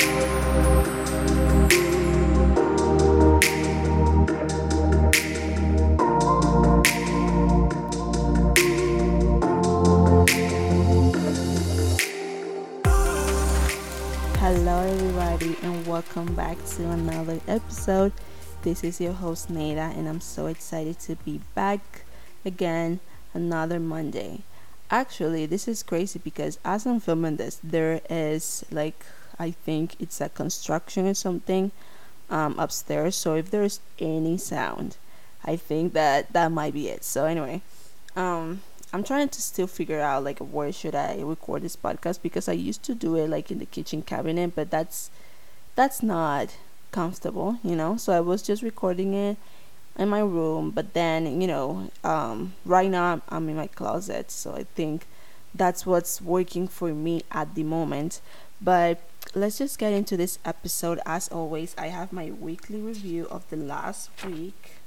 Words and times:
Hello, 0.00 0.08
everybody, 14.86 15.54
and 15.62 15.86
welcome 15.86 16.34
back 16.34 16.56
to 16.64 16.88
another 16.88 17.38
episode. 17.46 18.12
This 18.62 18.82
is 18.82 19.02
your 19.02 19.12
host, 19.12 19.52
Neida, 19.52 19.94
and 19.94 20.08
I'm 20.08 20.22
so 20.22 20.46
excited 20.46 20.98
to 21.00 21.16
be 21.16 21.42
back 21.54 22.04
again 22.46 23.00
another 23.34 23.78
Monday. 23.78 24.44
Actually, 24.90 25.44
this 25.44 25.68
is 25.68 25.82
crazy 25.82 26.18
because 26.18 26.58
as 26.64 26.86
I'm 26.86 27.00
filming 27.00 27.36
this, 27.36 27.60
there 27.62 28.00
is 28.08 28.64
like 28.70 29.04
I 29.40 29.52
think 29.52 29.96
it's 29.98 30.20
a 30.20 30.28
construction 30.28 31.06
or 31.06 31.14
something 31.14 31.72
um, 32.28 32.58
upstairs. 32.58 33.16
So 33.16 33.34
if 33.34 33.50
there's 33.50 33.80
any 33.98 34.36
sound, 34.36 34.98
I 35.44 35.56
think 35.56 35.94
that 35.94 36.32
that 36.34 36.52
might 36.52 36.74
be 36.74 36.88
it. 36.88 37.02
So 37.02 37.24
anyway, 37.24 37.62
um, 38.14 38.60
I'm 38.92 39.02
trying 39.02 39.30
to 39.30 39.40
still 39.40 39.66
figure 39.66 39.98
out 40.00 40.24
like 40.24 40.40
where 40.40 40.70
should 40.70 40.94
I 40.94 41.22
record 41.22 41.62
this 41.62 41.74
podcast 41.74 42.20
because 42.20 42.48
I 42.48 42.52
used 42.52 42.82
to 42.84 42.94
do 42.94 43.16
it 43.16 43.30
like 43.30 43.50
in 43.50 43.58
the 43.58 43.66
kitchen 43.66 44.02
cabinet, 44.02 44.54
but 44.54 44.70
that's 44.70 45.10
that's 45.74 46.02
not 46.02 46.56
comfortable, 46.92 47.58
you 47.64 47.74
know. 47.74 47.96
So 47.96 48.12
I 48.12 48.20
was 48.20 48.42
just 48.42 48.62
recording 48.62 49.14
it 49.14 49.38
in 49.96 50.10
my 50.10 50.20
room, 50.20 50.70
but 50.70 50.92
then 50.92 51.40
you 51.40 51.46
know, 51.46 51.90
um, 52.04 52.52
right 52.66 52.90
now 52.90 53.12
I'm, 53.12 53.22
I'm 53.30 53.48
in 53.48 53.56
my 53.56 53.68
closet, 53.68 54.30
so 54.30 54.54
I 54.54 54.64
think 54.74 55.06
that's 55.54 55.86
what's 55.86 56.20
working 56.20 56.68
for 56.68 56.92
me 56.92 57.22
at 57.32 57.54
the 57.54 57.62
moment. 57.62 58.20
But 58.60 59.00
let's 59.34 59.58
just 59.58 59.78
get 59.78 59.92
into 59.92 60.16
this 60.16 60.38
episode. 60.44 61.00
As 61.06 61.28
always, 61.28 61.74
I 61.78 61.88
have 61.88 62.12
my 62.12 62.30
weekly 62.30 62.80
review 62.80 63.26
of 63.30 63.48
the 63.50 63.56
last 63.56 64.10
week 64.24 64.80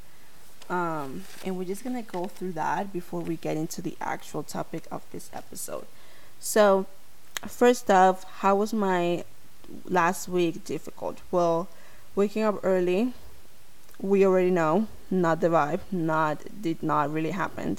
um, 0.70 1.26
and 1.46 1.58
we're 1.58 1.66
just 1.66 1.84
gonna 1.84 2.02
go 2.02 2.26
through 2.26 2.54
that 2.54 2.94
before 2.94 3.22
we 3.22 3.38
get 3.38 3.58
into 3.58 3.82
the 3.82 3.96
actual 4.00 4.44
topic 4.44 4.84
of 4.92 5.02
this 5.12 5.30
episode. 5.34 5.86
So, 6.40 6.86
first 7.48 7.90
off, 7.92 8.24
how 8.40 8.56
was 8.56 8.74
my 8.74 9.24
last 9.86 10.28
week 10.28 10.64
difficult? 10.64 11.20
Well, 11.32 11.68
waking 12.16 12.44
up 12.44 12.60
early, 12.64 13.14
we 14.00 14.26
already 14.26 14.52
know, 14.52 14.88
not 15.12 15.42
the 15.42 15.50
vibe, 15.50 15.82
not 15.92 16.62
did 16.62 16.82
not 16.82 17.12
really 17.12 17.32
happen. 17.32 17.78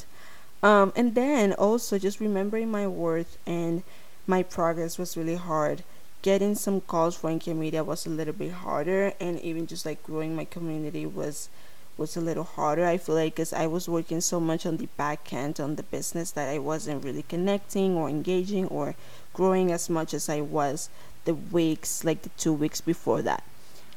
Um, 0.63 0.93
and 0.97 1.15
then 1.15 1.53
also 1.53 1.99
just 1.99 2.21
remembering 2.21 2.71
my 2.71 2.87
worth 2.87 3.37
and 3.47 3.83
my 4.27 4.43
progress 4.43 4.97
was 4.99 5.17
really 5.17 5.37
hard. 5.37 5.83
Getting 6.25 6.55
some 6.55 6.81
calls 6.81 7.17
for 7.17 7.31
NK 7.31 7.49
Media 7.49 7.85
was 7.85 8.07
a 8.07 8.09
little 8.09 8.33
bit 8.33 8.51
harder, 8.51 9.13
and 9.21 9.39
even 9.41 9.67
just 9.67 9.85
like 9.85 10.03
growing 10.03 10.35
my 10.35 10.47
community 10.47 11.05
was 11.05 11.51
was 11.99 12.17
a 12.17 12.21
little 12.23 12.45
harder. 12.45 12.87
I 12.87 12.97
feel 12.97 13.15
like 13.15 13.35
because 13.35 13.53
I 13.53 13.67
was 13.67 13.91
working 13.91 14.23
so 14.23 14.41
much 14.41 14.65
on 14.65 14.79
the 14.79 14.89
back 14.97 15.35
end 15.35 15.61
on 15.61 15.77
the 15.77 15.83
business 15.83 16.31
that 16.31 16.49
I 16.49 16.59
wasn't 16.59 17.05
really 17.05 17.25
connecting 17.29 17.95
or 17.95 18.09
engaging 18.09 18.69
or 18.69 18.95
growing 19.35 19.71
as 19.71 19.91
much 19.91 20.15
as 20.15 20.31
I 20.31 20.41
was 20.41 20.89
the 21.27 21.35
weeks, 21.35 22.05
like 22.05 22.23
the 22.23 22.31
two 22.31 22.55
weeks 22.55 22.81
before 22.81 23.21
that. 23.21 23.45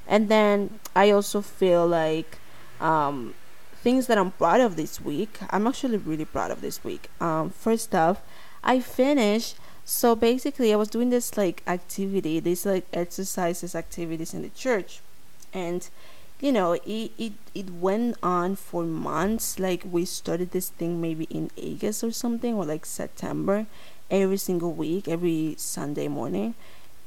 And 0.06 0.28
then 0.28 0.82
I 0.94 1.12
also 1.12 1.40
feel 1.40 1.88
like 1.88 2.40
um, 2.82 3.36
things 3.76 4.08
that 4.08 4.18
I'm 4.18 4.32
proud 4.32 4.60
of 4.60 4.76
this 4.76 5.00
week. 5.00 5.40
I'm 5.50 5.66
actually 5.66 5.96
really 5.96 6.26
proud 6.26 6.52
of 6.52 6.60
this 6.60 6.84
week. 6.84 7.10
Um, 7.22 7.52
first 7.52 7.96
off, 7.96 8.22
I 8.66 8.82
finished. 8.82 9.56
So 9.90 10.18
basically, 10.18 10.74
I 10.74 10.76
was 10.76 10.90
doing 10.90 11.12
this 11.12 11.38
like 11.38 11.64
activity, 11.66 12.42
these 12.42 12.66
like 12.66 12.86
exercises 12.92 13.74
activities 13.74 14.34
in 14.34 14.42
the 14.42 14.50
church, 14.50 15.00
and 15.54 15.88
you 16.42 16.52
know 16.52 16.74
it, 16.74 17.12
it 17.18 17.32
it 17.56 17.70
went 17.70 18.18
on 18.22 18.58
for 18.58 18.84
months. 18.84 19.60
Like 19.60 19.84
we 19.90 20.04
started 20.04 20.52
this 20.52 20.68
thing 20.68 21.00
maybe 21.00 21.24
in 21.30 21.52
august 21.56 22.04
or 22.04 22.12
something 22.12 22.56
or 22.56 22.66
like 22.66 22.86
september 22.86 23.66
every 24.12 24.36
single 24.36 24.74
week 24.74 25.08
every 25.08 25.56
sunday 25.58 26.10
morning. 26.10 26.56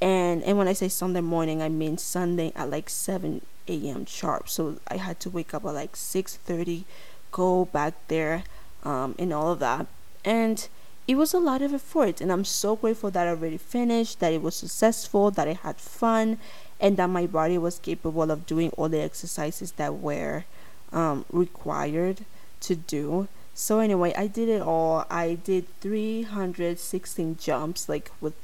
And 0.01 0.43
and 0.43 0.57
when 0.57 0.67
i 0.67 0.73
say 0.73 0.89
sunday 0.89 1.21
morning 1.21 1.61
i 1.61 1.69
mean 1.69 1.99
sunday 1.99 2.51
at 2.57 2.71
like 2.71 2.89
7 2.89 3.43
a.m 3.69 4.07
sharp. 4.07 4.49
So 4.49 4.81
i 4.89 4.97
had 4.97 5.21
to 5.21 5.29
wake 5.29 5.53
up 5.53 5.67
at 5.67 5.75
like 5.75 5.93
6.30 5.93 6.85
go 7.31 7.67
back 7.67 7.93
there 8.09 8.45
um, 8.85 9.15
and 9.19 9.35
all 9.35 9.53
of 9.53 9.59
that. 9.59 9.87
And 10.25 10.67
it 11.11 11.17
was 11.17 11.35
a 11.35 11.41
lot 11.41 11.61
of 11.61 11.75
effort 11.75 12.21
and 12.21 12.31
i'm 12.31 12.45
so 12.45 12.77
grateful 12.77 13.11
that 13.11 13.27
i 13.27 13.31
already 13.31 13.57
finished 13.57 14.21
that 14.21 14.33
it 14.33 14.43
was 14.43 14.55
successful 14.55 15.31
that 15.31 15.49
i 15.49 15.55
had 15.67 15.77
fun 15.77 16.39
and 16.81 16.97
that 16.97 17.09
my 17.09 17.27
body 17.27 17.59
was 17.59 17.79
capable 17.79 18.31
of 18.31 18.47
doing 18.47 18.71
all 18.77 18.89
the 18.89 19.01
exercises 19.01 19.73
that 19.73 19.97
were 19.97 20.45
um, 20.93 21.25
required 21.31 22.25
to 22.61 22.75
do. 22.75 23.29
So 23.55 23.81
anyway, 23.81 24.15
I 24.17 24.27
did 24.27 24.49
it 24.49 24.63
all. 24.63 25.05
I 25.11 25.35
did 25.35 25.67
316 25.81 27.37
jumps 27.39 27.89
like 27.89 28.11
with 28.21 28.35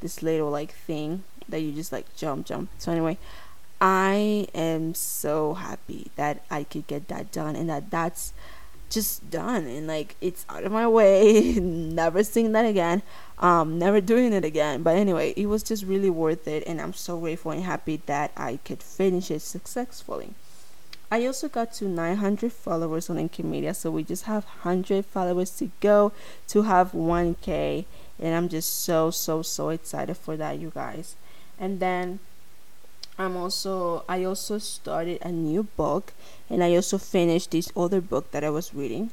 this 0.00 0.22
little 0.22 0.50
like 0.50 0.72
thing 0.72 1.24
that 1.48 1.60
you 1.60 1.72
just 1.72 1.92
like 1.92 2.14
jump 2.14 2.46
jump. 2.46 2.68
So 2.78 2.92
anyway, 2.92 3.16
I 3.80 4.48
am 4.54 4.94
so 4.94 5.54
happy 5.54 6.10
that 6.16 6.42
I 6.50 6.64
could 6.64 6.86
get 6.86 7.08
that 7.08 7.32
done 7.32 7.56
and 7.56 7.68
that 7.70 7.90
that's 7.90 8.34
just 8.90 9.30
done 9.30 9.66
and 9.66 9.86
like 9.86 10.16
it's 10.20 10.44
out 10.48 10.64
of 10.64 10.72
my 10.72 10.86
way. 10.86 11.54
Never 11.60 12.24
seeing 12.24 12.52
that 12.52 12.64
again 12.64 13.02
um, 13.40 13.78
never 13.78 14.00
doing 14.00 14.32
it 14.32 14.44
again. 14.44 14.82
But 14.82 14.96
anyway, 14.96 15.32
it 15.36 15.46
was 15.46 15.62
just 15.62 15.84
really 15.84 16.10
worth 16.10 16.48
it, 16.48 16.64
and 16.66 16.80
I'm 16.80 16.92
so 16.92 17.18
grateful 17.18 17.52
and 17.52 17.62
happy 17.62 18.02
that 18.06 18.32
I 18.36 18.58
could 18.64 18.82
finish 18.82 19.30
it 19.30 19.40
successfully. 19.40 20.34
I 21.10 21.24
also 21.24 21.48
got 21.48 21.72
to 21.74 21.86
900 21.86 22.52
followers 22.52 23.08
on 23.08 23.18
NK 23.18 23.38
Media, 23.40 23.72
so 23.72 23.90
we 23.90 24.04
just 24.04 24.24
have 24.24 24.44
100 24.44 25.06
followers 25.06 25.50
to 25.58 25.70
go 25.80 26.12
to 26.48 26.62
have 26.62 26.92
1K, 26.92 27.86
and 28.18 28.34
I'm 28.34 28.48
just 28.48 28.82
so 28.82 29.10
so 29.10 29.42
so 29.42 29.70
excited 29.70 30.16
for 30.16 30.36
that, 30.36 30.58
you 30.58 30.70
guys. 30.74 31.16
And 31.58 31.80
then 31.80 32.20
I'm 33.18 33.36
also 33.36 34.04
I 34.08 34.24
also 34.24 34.58
started 34.58 35.18
a 35.22 35.32
new 35.32 35.64
book, 35.64 36.12
and 36.48 36.62
I 36.62 36.74
also 36.76 36.98
finished 36.98 37.50
this 37.50 37.70
other 37.76 38.00
book 38.00 38.30
that 38.30 38.44
I 38.44 38.50
was 38.50 38.74
reading. 38.74 39.10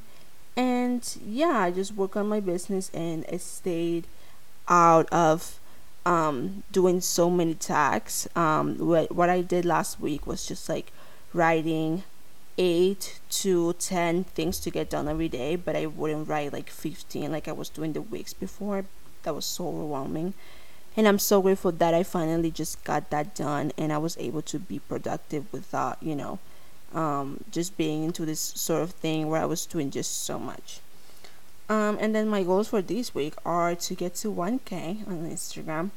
And 0.58 1.04
yeah 1.26 1.60
i 1.60 1.72
just 1.72 1.96
work 1.96 2.16
on 2.16 2.28
my 2.30 2.40
business 2.40 2.90
and 2.94 3.26
i 3.30 3.36
stayed 3.36 4.06
out 4.70 5.12
of 5.12 5.60
um, 6.06 6.64
doing 6.72 7.02
so 7.02 7.30
many 7.30 7.56
tasks. 7.56 8.28
Um, 8.38 8.78
what, 8.78 9.12
what 9.12 9.30
i 9.30 9.42
did 9.42 9.66
last 9.66 10.00
week 10.00 10.26
was 10.26 10.48
just 10.48 10.70
like 10.70 10.94
writing 11.34 12.04
eight 12.58 13.20
to 13.30 13.74
ten 13.74 14.24
things 14.24 14.60
to 14.62 14.72
get 14.72 14.90
done 14.90 15.10
every 15.10 15.28
day 15.28 15.58
but 15.58 15.76
i 15.76 15.86
wouldn't 15.86 16.30
write 16.30 16.54
like 16.54 16.70
15 16.70 17.30
like 17.34 17.50
i 17.50 17.52
was 17.52 17.68
doing 17.68 17.92
the 17.94 18.02
weeks 18.02 18.34
before. 18.34 18.86
That 19.24 19.36
was 19.36 19.46
so 19.46 19.68
overwhelming 19.68 20.36
and 20.96 21.08
i'm 21.08 21.20
so 21.20 21.42
grateful 21.42 21.72
that 21.72 21.94
i 21.94 22.04
finally 22.04 22.52
just 22.52 22.84
got 22.84 23.10
that 23.10 23.36
done 23.36 23.72
and 23.78 23.92
i 23.92 23.98
was 23.98 24.18
able 24.18 24.42
to 24.42 24.58
be 24.60 24.80
productive 24.80 25.52
without 25.52 25.98
you 26.02 26.16
know 26.16 26.40
um, 26.96 27.44
just 27.52 27.78
being 27.78 28.04
into 28.04 28.26
this 28.26 28.40
sort 28.40 28.82
of 28.82 28.92
thing 28.92 29.30
where 29.30 29.42
I 29.42 29.46
was 29.46 29.66
doing 29.66 29.92
just 29.92 30.24
so 30.24 30.40
much. 30.40 30.80
Um, 31.68 31.98
and 32.00 32.16
then 32.16 32.28
my 32.30 32.44
goals 32.44 32.70
for 32.70 32.82
this 32.82 33.14
week 33.14 33.34
are 33.46 33.76
to 33.76 33.96
get 33.96 34.16
to 34.16 34.32
1K 34.32 35.08
on 35.08 35.30
Instagram, 35.30 35.92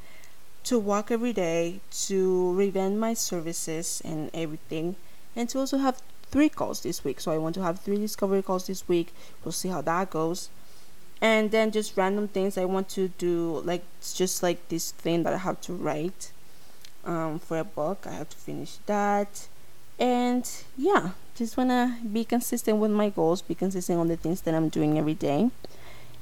to 0.64 0.78
walk 0.78 1.10
every 1.10 1.32
day, 1.32 1.80
to 2.06 2.52
revamp 2.54 2.96
my 2.96 3.14
services 3.14 4.02
and 4.04 4.30
everything, 4.34 4.96
and 5.36 5.48
to 5.50 5.58
also 5.58 5.78
have 5.78 6.02
three 6.30 6.48
calls 6.48 6.80
this 6.80 7.04
week. 7.04 7.20
So 7.20 7.30
I 7.30 7.38
want 7.38 7.54
to 7.56 7.62
have 7.62 7.80
three 7.80 7.98
discovery 7.98 8.42
calls 8.42 8.66
this 8.66 8.88
week. 8.88 9.14
We'll 9.44 9.52
see 9.52 9.68
how 9.68 9.82
that 9.82 10.10
goes. 10.10 10.48
And 11.20 11.50
then 11.50 11.72
just 11.72 11.96
random 11.96 12.28
things 12.28 12.56
I 12.56 12.64
want 12.64 12.88
to 12.90 13.08
do, 13.18 13.60
like 13.64 13.82
just 14.14 14.42
like 14.42 14.68
this 14.68 14.92
thing 14.92 15.24
that 15.24 15.32
I 15.32 15.38
have 15.38 15.60
to 15.62 15.72
write 15.72 16.30
um, 17.04 17.40
for 17.40 17.58
a 17.58 17.64
book. 17.64 18.06
I 18.06 18.12
have 18.12 18.28
to 18.30 18.36
finish 18.36 18.76
that. 18.86 19.48
And 19.98 20.48
yeah 20.76 21.10
just 21.38 21.56
want 21.56 21.70
to 21.70 21.94
be 22.04 22.24
consistent 22.24 22.78
with 22.78 22.90
my 22.90 23.08
goals 23.08 23.42
be 23.42 23.54
consistent 23.54 23.96
on 23.96 24.08
the 24.08 24.16
things 24.16 24.40
that 24.40 24.54
i'm 24.54 24.68
doing 24.68 24.98
every 24.98 25.14
day. 25.14 25.50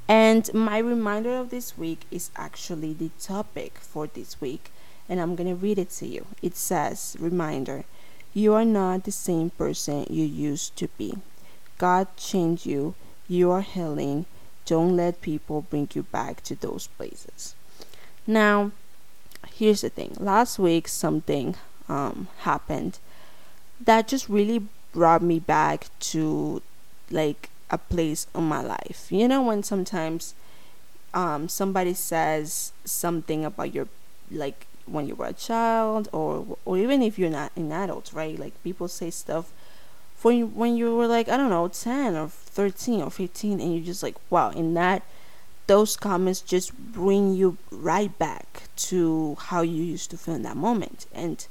And 0.07 0.53
my 0.53 0.77
reminder 0.79 1.35
of 1.37 1.49
this 1.49 1.79
week 1.79 2.01
is 2.11 2.31
actually 2.37 2.93
the 2.93 3.11
topic 3.19 3.79
for 3.79 4.07
this 4.07 4.41
week 4.43 4.71
and 5.09 5.19
i'm 5.19 5.35
to 5.35 5.55
read 5.55 5.79
it 5.79 5.89
to 6.01 6.07
you. 6.07 6.27
It 6.43 6.55
says 6.55 7.17
reminder 7.19 7.85
you 8.35 8.53
are 8.53 8.65
not 8.67 9.05
the 9.05 9.11
same 9.11 9.49
person 9.51 10.07
you 10.11 10.25
used 10.25 10.77
to 10.77 10.89
be. 10.99 11.17
God 11.79 12.15
changed 12.19 12.67
you. 12.67 12.95
You 13.27 13.51
are 13.51 13.63
healing 13.63 14.27
don't 14.67 14.97
let 14.97 15.21
people 15.21 15.63
bring 15.63 15.89
you 15.95 16.03
back 16.03 16.43
to 16.45 16.55
those 16.55 16.89
places. 16.89 17.55
Now 18.27 18.73
here's 19.49 19.81
the 19.81 19.91
thing. 19.91 20.17
Last 20.19 20.59
week 20.59 20.89
something 20.89 21.57
um, 21.89 22.29
happened 22.41 22.99
that 23.81 24.09
just 24.09 24.29
really 24.29 24.67
brought 24.93 25.23
me 25.23 25.39
back 25.39 25.87
to 26.01 26.63
like 27.11 27.51
a 27.71 27.79
place 27.79 28.27
in 28.35 28.45
my 28.45 28.63
life. 28.63 29.07
You 29.11 29.29
know 29.29 29.43
when 29.43 29.63
sometimes 29.63 30.35
um 31.15 31.49
somebody 31.49 31.95
says 31.95 32.73
something 32.85 33.45
about 33.45 33.73
your 33.73 33.89
like 34.31 34.67
when 34.87 35.07
you 35.07 35.15
were 35.15 35.27
a 35.27 35.33
child 35.33 36.09
or 36.13 36.59
or 36.65 36.79
even 36.79 37.03
if 37.03 37.19
you're 37.19 37.31
not 37.31 37.53
an 37.57 37.73
adult 37.73 38.13
right? 38.13 38.39
Like 38.39 38.63
people 38.63 38.89
say 38.89 39.11
stuff 39.11 39.53
you 40.33 40.47
when 40.47 40.77
you 40.77 40.95
were 40.97 41.07
like 41.07 41.29
i 41.29 41.37
don't 41.37 41.51
know 41.51 41.69
10 41.69 42.17
or 42.17 42.29
13 42.29 43.03
or 43.03 43.11
15 43.11 43.61
and 43.61 43.75
you're 43.75 43.85
just 43.85 44.03
like 44.03 44.17
wow 44.31 44.51
and 44.51 44.77
that 44.77 45.03
those 45.67 45.97
comments 45.97 46.41
just 46.41 46.77
bring 46.77 47.35
you 47.35 47.57
right 47.71 48.17
back 48.19 48.63
to 48.77 49.37
how 49.41 49.63
you 49.63 49.83
used 49.83 50.11
to 50.11 50.17
feel 50.17 50.35
in 50.37 50.43
that 50.43 50.57
moment. 50.57 51.07
And 51.13 51.45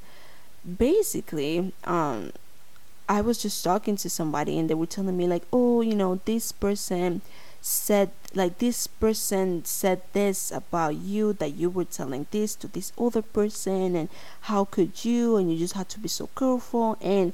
basically 0.77 1.71
um 1.83 2.31
i 3.07 3.21
was 3.21 3.39
just 3.39 3.63
talking 3.63 3.95
to 3.95 4.09
somebody 4.09 4.57
and 4.57 4.67
they 4.67 4.73
were 4.73 4.87
telling 4.87 5.15
me 5.15 5.27
like 5.27 5.43
oh 5.53 5.81
you 5.81 5.93
know 5.93 6.19
this 6.25 6.51
person 6.51 7.21
said 7.61 8.09
like 8.35 8.59
this 8.59 8.87
person 8.87 9.63
said 9.63 10.01
this 10.13 10.51
about 10.51 10.95
you 10.95 11.33
that 11.33 11.53
you 11.53 11.69
were 11.69 11.85
telling 11.85 12.25
this 12.31 12.53
to 12.55 12.67
this 12.67 12.91
other 12.97 13.21
person 13.21 13.95
and 13.95 14.09
how 14.41 14.65
could 14.65 15.05
you? 15.05 15.37
And 15.37 15.51
you 15.51 15.57
just 15.57 15.73
had 15.73 15.89
to 15.89 15.99
be 15.99 16.07
so 16.07 16.27
careful 16.37 16.97
and 17.01 17.33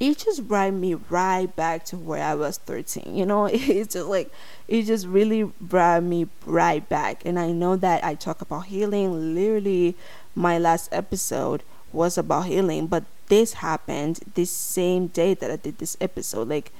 it 0.00 0.18
just 0.18 0.48
brought 0.48 0.72
me 0.72 0.94
right 0.94 1.54
back 1.54 1.84
to 1.86 1.96
where 1.96 2.22
I 2.22 2.34
was 2.34 2.58
13. 2.58 3.14
You 3.14 3.26
know, 3.26 3.46
it's 3.52 3.94
just 3.94 4.06
like, 4.06 4.30
it 4.68 4.82
just 4.82 5.06
really 5.06 5.44
brought 5.60 6.02
me 6.02 6.28
right 6.44 6.86
back. 6.88 7.24
And 7.24 7.38
I 7.38 7.52
know 7.52 7.76
that 7.76 8.04
I 8.04 8.14
talk 8.14 8.40
about 8.40 8.66
healing. 8.66 9.34
Literally, 9.34 9.96
my 10.34 10.58
last 10.58 10.88
episode 10.92 11.62
was 11.92 12.16
about 12.16 12.46
healing, 12.46 12.86
but 12.86 13.04
this 13.28 13.54
happened 13.54 14.20
this 14.34 14.50
same 14.50 15.06
day 15.08 15.34
that 15.34 15.50
I 15.50 15.56
did 15.56 15.78
this 15.78 15.96
episode. 16.00 16.48
Like, 16.48 16.72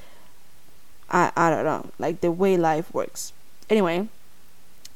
I, 1.11 1.31
I 1.37 1.51
don't 1.51 1.65
know, 1.65 1.91
like 1.99 2.21
the 2.21 2.33
way 2.33 2.57
life 2.57 2.93
works. 2.93 3.33
Anyway, 3.69 4.09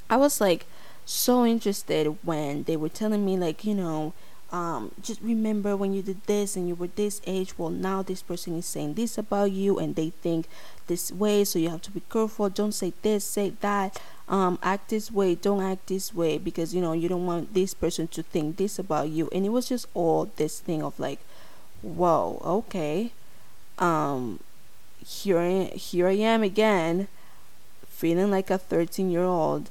I 0.08 0.16
was 0.16 0.40
like 0.40 0.66
so 1.04 1.44
interested 1.44 2.16
when 2.22 2.64
they 2.64 2.76
were 2.76 2.88
telling 2.88 3.24
me, 3.24 3.36
like, 3.36 3.64
you 3.64 3.74
know, 3.74 4.14
um, 4.52 4.92
just 5.02 5.20
remember 5.20 5.76
when 5.76 5.92
you 5.92 6.02
did 6.02 6.22
this 6.26 6.54
and 6.56 6.68
you 6.68 6.76
were 6.76 6.86
this 6.86 7.20
age 7.26 7.58
well 7.58 7.70
now 7.70 8.02
this 8.02 8.22
person 8.22 8.56
is 8.56 8.66
saying 8.66 8.94
this 8.94 9.18
about 9.18 9.50
you 9.50 9.78
and 9.78 9.96
they 9.96 10.10
think 10.10 10.46
this 10.86 11.10
way 11.10 11.42
so 11.44 11.58
you 11.58 11.68
have 11.68 11.82
to 11.82 11.90
be 11.90 12.02
careful. 12.10 12.48
Don't 12.48 12.72
say 12.72 12.92
this 13.02 13.24
say 13.24 13.50
that. 13.60 14.00
Um, 14.28 14.58
act 14.62 14.90
this 14.90 15.10
way. 15.10 15.36
Don't 15.36 15.62
act 15.62 15.86
this 15.86 16.14
way 16.14 16.38
because 16.38 16.74
you 16.74 16.80
know 16.80 16.92
you 16.92 17.08
don't 17.08 17.26
want 17.26 17.54
this 17.54 17.74
person 17.74 18.08
to 18.08 18.22
think 18.22 18.56
this 18.56 18.78
about 18.78 19.08
you. 19.08 19.28
And 19.32 19.44
it 19.44 19.50
was 19.50 19.68
just 19.68 19.86
all 19.94 20.30
this 20.36 20.60
thing 20.60 20.82
of 20.82 20.98
like 20.98 21.18
whoa 21.82 22.40
okay. 22.44 23.12
Um 23.78 24.40
here 25.04 25.70
here 25.74 26.08
I 26.08 26.12
am 26.12 26.42
again 26.42 27.08
feeling 27.88 28.30
like 28.30 28.50
a 28.50 28.58
13 28.58 29.10
year 29.10 29.24
old 29.24 29.70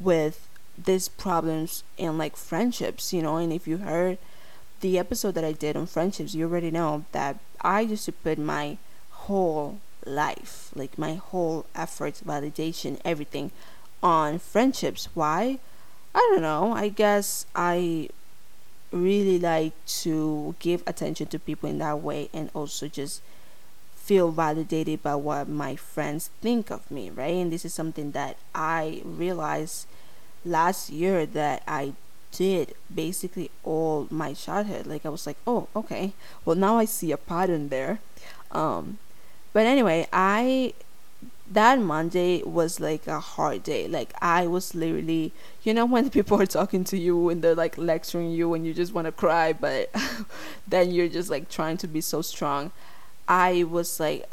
with 0.00 0.48
these 0.76 1.08
problems 1.08 1.84
in 1.96 2.18
like 2.18 2.36
friendships, 2.36 3.12
you 3.12 3.22
know. 3.22 3.36
And 3.36 3.52
if 3.52 3.66
you 3.66 3.78
heard 3.78 4.18
the 4.80 4.98
episode 4.98 5.34
that 5.34 5.44
I 5.44 5.52
did 5.52 5.76
on 5.76 5.86
friendships, 5.86 6.34
you 6.34 6.44
already 6.44 6.70
know 6.70 7.04
that 7.12 7.38
I 7.60 7.80
used 7.82 8.04
to 8.06 8.12
put 8.12 8.38
my 8.38 8.78
whole 9.10 9.78
life, 10.04 10.70
like 10.74 10.98
my 10.98 11.14
whole 11.14 11.66
efforts, 11.74 12.22
validation, 12.22 13.00
everything 13.04 13.50
on 14.02 14.38
friendships. 14.38 15.08
Why? 15.14 15.58
I 16.14 16.18
don't 16.32 16.42
know. 16.42 16.72
I 16.72 16.88
guess 16.88 17.46
I 17.54 18.08
really 18.90 19.38
like 19.38 19.72
to 19.86 20.54
give 20.58 20.82
attention 20.86 21.26
to 21.28 21.38
people 21.38 21.68
in 21.68 21.78
that 21.78 22.00
way 22.00 22.28
and 22.34 22.50
also 22.52 22.88
just 22.88 23.22
feel 23.94 24.30
validated 24.30 25.02
by 25.02 25.14
what 25.14 25.48
my 25.48 25.76
friends 25.76 26.30
think 26.40 26.70
of 26.70 26.90
me, 26.90 27.08
right? 27.08 27.34
And 27.34 27.52
this 27.52 27.64
is 27.64 27.72
something 27.72 28.10
that 28.10 28.36
I 28.54 29.00
realize 29.04 29.86
last 30.44 30.90
year 30.90 31.26
that 31.26 31.62
I 31.66 31.94
did 32.32 32.74
basically 32.92 33.50
all 33.62 34.08
my 34.10 34.32
childhood. 34.32 34.86
Like 34.86 35.06
I 35.06 35.10
was 35.10 35.26
like, 35.26 35.36
oh, 35.46 35.68
okay. 35.76 36.12
Well, 36.44 36.56
now 36.56 36.78
I 36.78 36.86
see 36.86 37.12
a 37.12 37.16
pattern 37.16 37.68
there. 37.68 38.00
Um, 38.50 38.98
but 39.52 39.66
anyway, 39.66 40.08
I 40.12 40.74
that 41.50 41.78
Monday 41.78 42.42
was 42.42 42.80
like 42.80 43.06
a 43.06 43.20
hard 43.20 43.62
day. 43.62 43.86
Like 43.86 44.14
I 44.22 44.46
was 44.46 44.74
literally, 44.74 45.32
you 45.62 45.74
know, 45.74 45.84
when 45.84 46.08
people 46.18 46.40
are 46.40 46.46
talking 46.46 46.84
to 46.84 46.98
you 46.98 47.28
and 47.28 47.42
they're 47.42 47.54
like 47.54 47.76
lecturing 47.76 48.30
you 48.30 48.54
and 48.54 48.66
you 48.66 48.72
just 48.74 48.94
want 48.94 49.06
to 49.06 49.12
cry, 49.12 49.52
but 49.52 49.90
then 50.66 50.90
you're 50.90 51.08
just 51.08 51.30
like 51.30 51.48
trying 51.50 51.76
to 51.78 51.86
be 51.86 52.00
so 52.00 52.22
strong. 52.22 52.72
I 53.28 53.64
was 53.64 54.00
like, 54.00 54.26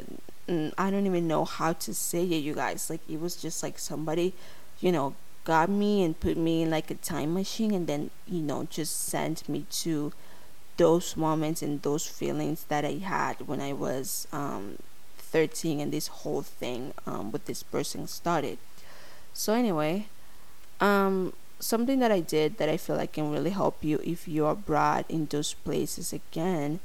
I 0.47 0.89
don't 0.89 1.05
even 1.05 1.27
know 1.27 1.45
how 1.45 1.73
to 1.73 1.93
say 1.93 2.23
it, 2.23 2.43
you 2.43 2.55
guys. 2.55 2.89
Like 2.89 3.01
it 3.09 3.19
was 3.19 3.35
just 3.35 3.61
like 3.61 3.77
somebody, 3.77 4.33
you 4.79 4.91
know, 4.91 5.15
got 5.49 5.67
me 5.67 6.03
and 6.03 6.19
put 6.19 6.37
me 6.37 6.61
in 6.61 6.69
like 6.69 6.91
a 6.91 6.93
time 6.93 7.33
machine 7.33 7.73
and 7.73 7.87
then 7.87 8.11
you 8.27 8.39
know 8.39 8.67
just 8.69 8.95
sent 9.13 9.49
me 9.49 9.65
to 9.71 10.13
those 10.77 11.17
moments 11.17 11.63
and 11.63 11.81
those 11.81 12.05
feelings 12.05 12.65
that 12.65 12.85
I 12.85 13.01
had 13.01 13.47
when 13.47 13.59
I 13.59 13.73
was 13.73 14.27
um, 14.31 14.77
13 15.17 15.79
and 15.79 15.91
this 15.91 16.05
whole 16.21 16.43
thing 16.43 16.93
um, 17.07 17.31
with 17.31 17.45
this 17.45 17.63
person 17.63 18.05
started. 18.05 18.59
So 19.33 19.53
anyway, 19.53 20.05
um, 20.79 21.33
something 21.59 21.97
that 21.97 22.11
I 22.11 22.19
did 22.19 22.59
that 22.59 22.69
I 22.69 22.77
feel 22.77 22.97
like 22.97 23.13
can 23.13 23.31
really 23.31 23.49
help 23.49 23.83
you 23.83 23.99
if 24.03 24.27
you 24.27 24.45
are 24.45 24.53
brought 24.53 25.09
in 25.09 25.25
those 25.25 25.55
places 25.55 26.13
again 26.13 26.79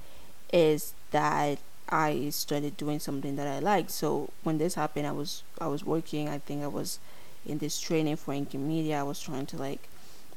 is 0.54 0.94
that 1.10 1.58
I 1.90 2.30
started 2.30 2.78
doing 2.78 2.98
something 2.98 3.36
that 3.36 3.46
I 3.46 3.58
like. 3.58 3.90
So 3.90 4.30
when 4.42 4.56
this 4.56 4.74
happened, 4.74 5.06
I 5.06 5.12
was 5.12 5.42
I 5.60 5.66
was 5.66 5.84
working. 5.84 6.30
I 6.30 6.38
think 6.38 6.62
I 6.62 6.72
was 6.80 6.98
in 7.46 7.58
this 7.58 7.80
training 7.80 8.16
for 8.16 8.34
NK 8.34 8.54
Media, 8.54 9.00
I 9.00 9.02
was 9.02 9.20
trying 9.20 9.46
to 9.46 9.56
like 9.56 9.88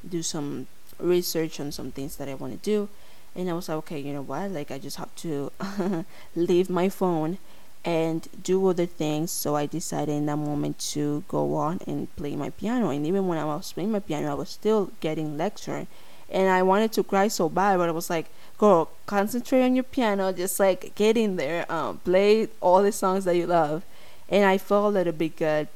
do 0.08 0.22
some 0.22 0.66
research 0.98 1.60
on 1.60 1.72
some 1.72 1.92
things 1.92 2.16
that 2.16 2.28
I 2.28 2.34
want 2.34 2.52
to 2.52 2.58
do. 2.58 2.88
And 3.34 3.48
I 3.48 3.52
was 3.52 3.68
like, 3.68 3.78
okay, 3.78 3.98
you 3.98 4.12
know 4.12 4.22
what? 4.22 4.50
Like, 4.50 4.70
I 4.70 4.78
just 4.78 4.96
have 4.96 5.14
to 5.16 5.52
leave 6.34 6.68
my 6.68 6.88
phone 6.88 7.38
and 7.84 8.26
do 8.42 8.66
other 8.66 8.86
things. 8.86 9.30
So 9.30 9.54
I 9.54 9.66
decided 9.66 10.12
in 10.12 10.26
that 10.26 10.36
moment 10.36 10.78
to 10.90 11.24
go 11.28 11.54
on 11.54 11.80
and 11.86 12.14
play 12.16 12.34
my 12.36 12.50
piano. 12.50 12.90
And 12.90 13.06
even 13.06 13.28
when 13.28 13.38
I 13.38 13.44
was 13.44 13.72
playing 13.72 13.92
my 13.92 14.00
piano, 14.00 14.30
I 14.30 14.34
was 14.34 14.50
still 14.50 14.90
getting 15.00 15.36
lectured. 15.36 15.86
And 16.30 16.50
I 16.50 16.62
wanted 16.62 16.92
to 16.92 17.04
cry 17.04 17.28
so 17.28 17.48
bad, 17.48 17.78
but 17.78 17.88
I 17.88 17.92
was 17.92 18.10
like, 18.10 18.26
girl, 18.58 18.90
concentrate 19.06 19.64
on 19.64 19.74
your 19.74 19.84
piano. 19.84 20.32
Just 20.32 20.58
like 20.60 20.94
get 20.94 21.16
in 21.16 21.36
there, 21.36 21.70
um, 21.72 21.98
play 21.98 22.48
all 22.60 22.82
the 22.82 22.92
songs 22.92 23.24
that 23.24 23.36
you 23.36 23.46
love. 23.46 23.82
And 24.28 24.44
I 24.44 24.58
felt 24.58 24.86
a 24.86 24.88
little 24.88 25.12
bit 25.12 25.36
good 25.36 25.68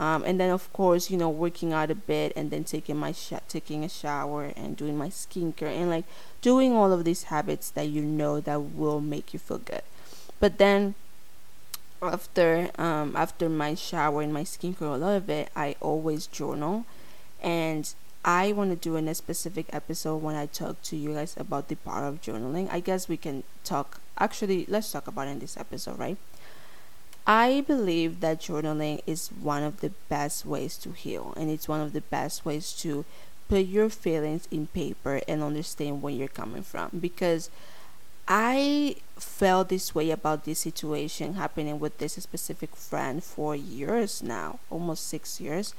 um, 0.00 0.24
and 0.24 0.40
then 0.40 0.50
of 0.50 0.72
course 0.72 1.10
you 1.10 1.16
know 1.18 1.28
working 1.28 1.72
out 1.74 1.90
a 1.90 1.94
bit 1.94 2.32
and 2.34 2.50
then 2.50 2.64
taking 2.64 2.96
my 2.96 3.12
sh- 3.12 3.34
taking 3.48 3.84
a 3.84 3.88
shower 3.88 4.50
and 4.56 4.76
doing 4.76 4.96
my 4.96 5.08
skincare 5.08 5.70
and 5.70 5.90
like 5.90 6.06
doing 6.40 6.72
all 6.72 6.90
of 6.90 7.04
these 7.04 7.24
habits 7.24 7.68
that 7.70 7.86
you 7.86 8.00
know 8.00 8.40
that 8.40 8.60
will 8.60 9.00
make 9.00 9.32
you 9.34 9.38
feel 9.38 9.58
good. 9.58 9.82
But 10.40 10.56
then 10.56 10.94
after 12.02 12.70
um, 12.78 13.14
after 13.14 13.50
my 13.50 13.74
shower 13.74 14.22
and 14.22 14.32
my 14.32 14.42
skincare 14.42 14.94
a 14.94 14.96
lot 14.96 15.16
of 15.16 15.28
it 15.28 15.50
i 15.54 15.76
always 15.80 16.26
journal. 16.26 16.86
And 17.42 17.92
i 18.24 18.52
want 18.52 18.70
to 18.70 18.76
do 18.76 18.96
in 18.96 19.06
a 19.06 19.14
specific 19.14 19.66
episode 19.70 20.16
when 20.16 20.34
i 20.34 20.46
talk 20.46 20.80
to 20.82 20.96
you 20.96 21.14
guys 21.14 21.36
about 21.36 21.68
the 21.68 21.76
power 21.76 22.06
of 22.06 22.22
journaling. 22.22 22.72
I 22.72 22.80
guess 22.80 23.06
we 23.06 23.18
can 23.18 23.42
talk 23.64 24.00
actually 24.18 24.64
let's 24.66 24.90
talk 24.90 25.06
about 25.06 25.28
in 25.28 25.40
this 25.40 25.58
episode 25.58 25.98
right 25.98 26.16
I 27.26 27.62
believe 27.66 28.20
that 28.20 28.40
journaling 28.40 29.02
is 29.06 29.28
one 29.28 29.62
of 29.62 29.80
the 29.80 29.92
best 30.08 30.44
ways 30.44 30.76
to 30.78 30.92
heal, 30.92 31.34
and 31.36 31.50
it's 31.50 31.68
one 31.68 31.80
of 31.80 31.92
the 31.92 32.00
best 32.00 32.44
ways 32.44 32.72
to 32.80 33.04
put 33.48 33.66
your 33.66 33.90
feelings 33.90 34.48
in 34.50 34.66
paper 34.68 35.20
and 35.28 35.42
understand 35.42 36.02
where 36.02 36.12
you're 36.12 36.28
coming 36.28 36.62
from. 36.62 36.90
Because 37.00 37.50
I 38.26 38.96
felt 39.16 39.68
this 39.68 39.94
way 39.94 40.10
about 40.10 40.44
this 40.44 40.60
situation 40.60 41.34
happening 41.34 41.80
with 41.80 41.98
this 41.98 42.14
specific 42.14 42.76
friend 42.76 43.22
for 43.22 43.56
years 43.56 44.22
now, 44.22 44.60
almost 44.70 45.06
six 45.06 45.40
years. 45.40 45.74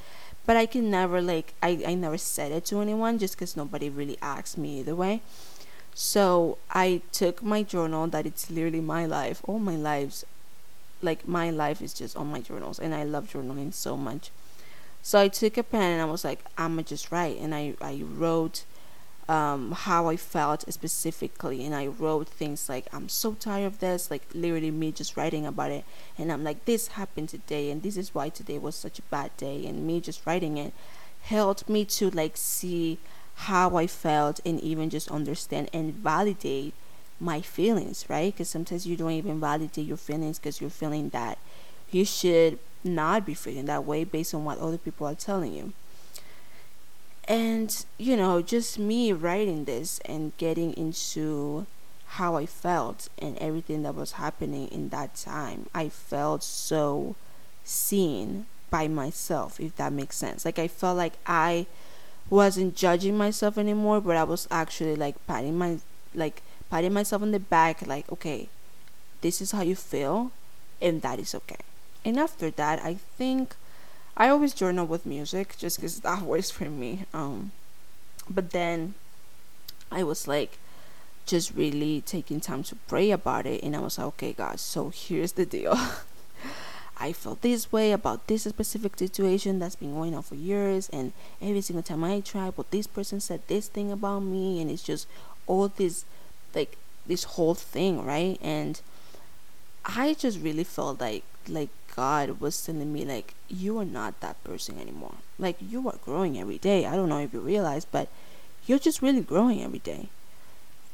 But 0.46 0.58
I 0.58 0.66
can 0.66 0.90
never, 0.92 1.22
like, 1.22 1.54
I, 1.62 1.82
I 1.88 1.94
never 1.94 2.18
said 2.18 2.52
it 2.52 2.66
to 2.66 2.82
anyone 2.82 3.20
just 3.20 3.36
because 3.36 3.56
nobody 3.56 3.90
really 3.90 4.18
asked 4.22 4.58
me 4.58 4.80
either 4.80 4.96
way. 4.96 5.22
So 5.94 6.58
I 6.72 7.02
took 7.12 7.44
my 7.44 7.64
journal, 7.64 8.08
that 8.08 8.26
it's 8.26 8.50
literally 8.50 8.82
my 8.82 9.06
life, 9.06 9.42
all 9.46 9.60
my 9.60 9.76
lives 9.76 10.26
like 11.04 11.28
my 11.28 11.50
life 11.50 11.82
is 11.82 11.94
just 11.94 12.16
on 12.16 12.32
my 12.32 12.40
journals 12.40 12.80
and 12.80 12.94
I 12.94 13.04
love 13.04 13.32
journaling 13.32 13.74
so 13.74 13.98
much. 13.98 14.32
So 15.02 15.20
I 15.20 15.28
took 15.28 15.58
a 15.58 15.64
pen 15.64 15.94
and 15.94 16.02
I 16.02 16.06
was 16.06 16.24
like, 16.24 16.44
I'ma 16.58 16.84
just 16.84 17.12
write. 17.12 17.40
And 17.40 17.56
I, 17.56 17.74
I 17.82 18.04
wrote 18.04 18.66
um, 19.28 19.72
how 19.72 20.10
I 20.10 20.18
felt 20.18 20.72
specifically. 20.72 21.66
And 21.66 21.74
I 21.74 21.88
wrote 21.88 22.28
things 22.28 22.70
like 22.70 22.88
I'm 22.94 23.10
so 23.10 23.34
tired 23.34 23.66
of 23.66 23.80
this, 23.80 24.12
like 24.12 24.24
literally 24.34 24.72
me 24.72 24.92
just 24.92 25.18
writing 25.18 25.46
about 25.46 25.72
it. 25.72 25.86
And 26.18 26.32
I'm 26.32 26.44
like 26.44 26.66
this 26.66 26.90
happened 26.90 27.30
today 27.30 27.72
and 27.72 27.82
this 27.82 27.98
is 27.98 28.14
why 28.14 28.30
today 28.30 28.60
was 28.60 28.76
such 28.76 29.00
a 29.00 29.04
bad 29.04 29.36
day. 29.38 29.66
And 29.66 29.88
me 29.88 30.02
just 30.02 30.26
writing 30.26 30.58
it 30.58 30.74
helped 31.24 31.70
me 31.70 31.86
to 31.86 32.10
like 32.10 32.36
see 32.36 32.98
how 33.36 33.76
I 33.76 33.88
felt 33.88 34.40
and 34.46 34.60
even 34.60 34.90
just 34.90 35.10
understand 35.10 35.70
and 35.74 35.94
validate 35.94 36.74
my 37.22 37.42
feelings, 37.42 38.06
right? 38.10 38.34
Because 38.34 38.50
sometimes 38.50 38.86
you 38.88 38.98
don't 38.98 39.12
even 39.12 39.40
validate 39.40 39.86
your 39.88 39.98
feelings 39.98 40.40
because 40.40 40.60
you're 40.62 40.70
feeling 40.72 41.10
that 41.10 41.38
you 41.92 42.06
should 42.06 42.60
not 42.84 43.26
be 43.26 43.36
feeling 43.36 43.66
that 43.66 43.86
way 43.86 44.04
based 44.04 44.34
on 44.34 44.44
what 44.46 44.58
other 44.60 44.78
people 44.78 45.08
are 45.08 45.16
telling 45.16 45.54
you. 45.54 45.74
and 47.28 47.86
you 47.98 48.18
know 48.18 48.42
just 48.42 48.80
me 48.80 49.14
writing 49.14 49.66
this 49.66 50.00
and 50.06 50.36
getting 50.38 50.74
into 50.74 51.66
how 52.20 52.36
I 52.36 52.46
felt 52.46 53.08
and 53.20 53.38
everything 53.38 53.84
that 53.84 53.96
was 53.96 54.14
happening 54.14 54.68
in 54.70 54.90
that 54.90 55.16
time 55.16 55.68
I 55.74 55.90
felt 55.90 56.44
so 56.44 57.16
seen 57.64 58.48
by 58.70 58.88
myself 58.88 59.60
if 59.60 59.76
that 59.78 59.94
makes 59.94 60.18
sense 60.18 60.46
like 60.46 60.60
I 60.60 60.68
felt 60.68 60.98
like 60.98 61.14
I 61.26 61.68
wasn't 62.30 62.76
judging 62.76 63.18
myself 63.18 63.58
anymore 63.58 64.02
but 64.02 64.18
I 64.18 64.24
was 64.24 64.48
actually 64.52 64.96
like 64.96 65.16
patting 65.28 65.58
my 65.58 65.80
like 66.16 66.42
patting 66.72 66.94
myself 66.94 67.22
on 67.22 67.32
the 67.32 67.40
back 67.40 67.86
like 67.86 68.10
okay 68.12 68.48
this 69.22 69.42
is 69.42 69.52
how 69.52 69.62
you 69.62 69.76
feel 69.76 70.32
and 70.82 71.02
that 71.04 71.20
is 71.20 71.36
okay 71.36 71.62
and 72.04 72.18
after 72.18 72.50
that 72.50 72.82
I 72.84 72.96
think 72.96 73.56
I 74.16 74.28
always 74.28 74.54
journal 74.54 74.86
with 74.86 75.06
music 75.06 75.56
just 75.58 75.78
because 75.78 76.02
that 76.02 76.22
works 76.22 76.52
for 76.52 76.66
me. 76.66 77.06
Um, 77.14 77.52
but 78.30 78.52
then 78.52 78.94
I 79.92 80.04
was 80.04 80.28
like, 80.28 80.58
just 81.26 81.56
really 81.56 82.02
taking 82.02 82.42
time 82.42 82.64
to 82.64 82.76
pray 82.88 83.12
about 83.12 83.46
it, 83.46 83.64
and 83.64 83.76
I 83.76 83.80
was 83.80 83.98
like, 83.98 84.08
okay, 84.08 84.34
God, 84.34 84.60
so 84.60 84.92
here's 84.94 85.34
the 85.34 85.46
deal. 85.46 85.78
I 86.98 87.14
felt 87.14 87.42
this 87.42 87.72
way 87.72 87.92
about 87.92 88.28
this 88.28 88.44
specific 88.44 88.98
situation 88.98 89.60
that's 89.60 89.76
been 89.76 89.94
going 89.94 90.14
on 90.14 90.24
for 90.24 90.36
years, 90.36 90.90
and 90.90 91.14
every 91.42 91.62
single 91.62 91.84
time 91.84 92.04
I 92.04 92.20
try, 92.20 92.50
but 92.52 92.72
this 92.72 92.88
person 92.88 93.20
said 93.20 93.42
this 93.48 93.68
thing 93.68 93.92
about 93.92 94.20
me, 94.20 94.62
and 94.62 94.70
it's 94.70 94.84
just 94.84 95.08
all 95.48 95.68
this, 95.68 96.06
like, 96.54 96.78
this 97.06 97.24
whole 97.24 97.56
thing, 97.56 98.06
right? 98.06 98.38
And 98.42 98.80
I 99.86 100.14
just 100.14 100.40
really 100.40 100.64
felt 100.64 101.02
like, 101.02 101.24
like 101.48 101.70
God 101.96 102.40
was 102.40 102.64
telling 102.64 102.94
me 102.94 103.06
like 103.06 103.34
you 103.50 103.78
are 103.80 103.86
not 103.86 104.20
that 104.22 104.42
person 104.44 104.80
anymore. 104.80 105.16
Like 105.38 105.58
you 105.60 105.88
are 105.90 105.98
growing 106.04 106.40
every 106.40 106.58
day. 106.58 106.86
I 106.86 106.96
don't 106.96 107.10
know 107.10 107.20
if 107.20 107.34
you 107.34 107.40
realize, 107.40 107.86
but 107.86 108.08
you're 108.66 108.80
just 108.80 109.02
really 109.02 109.22
growing 109.22 109.62
every 109.64 109.80
day. 109.80 110.10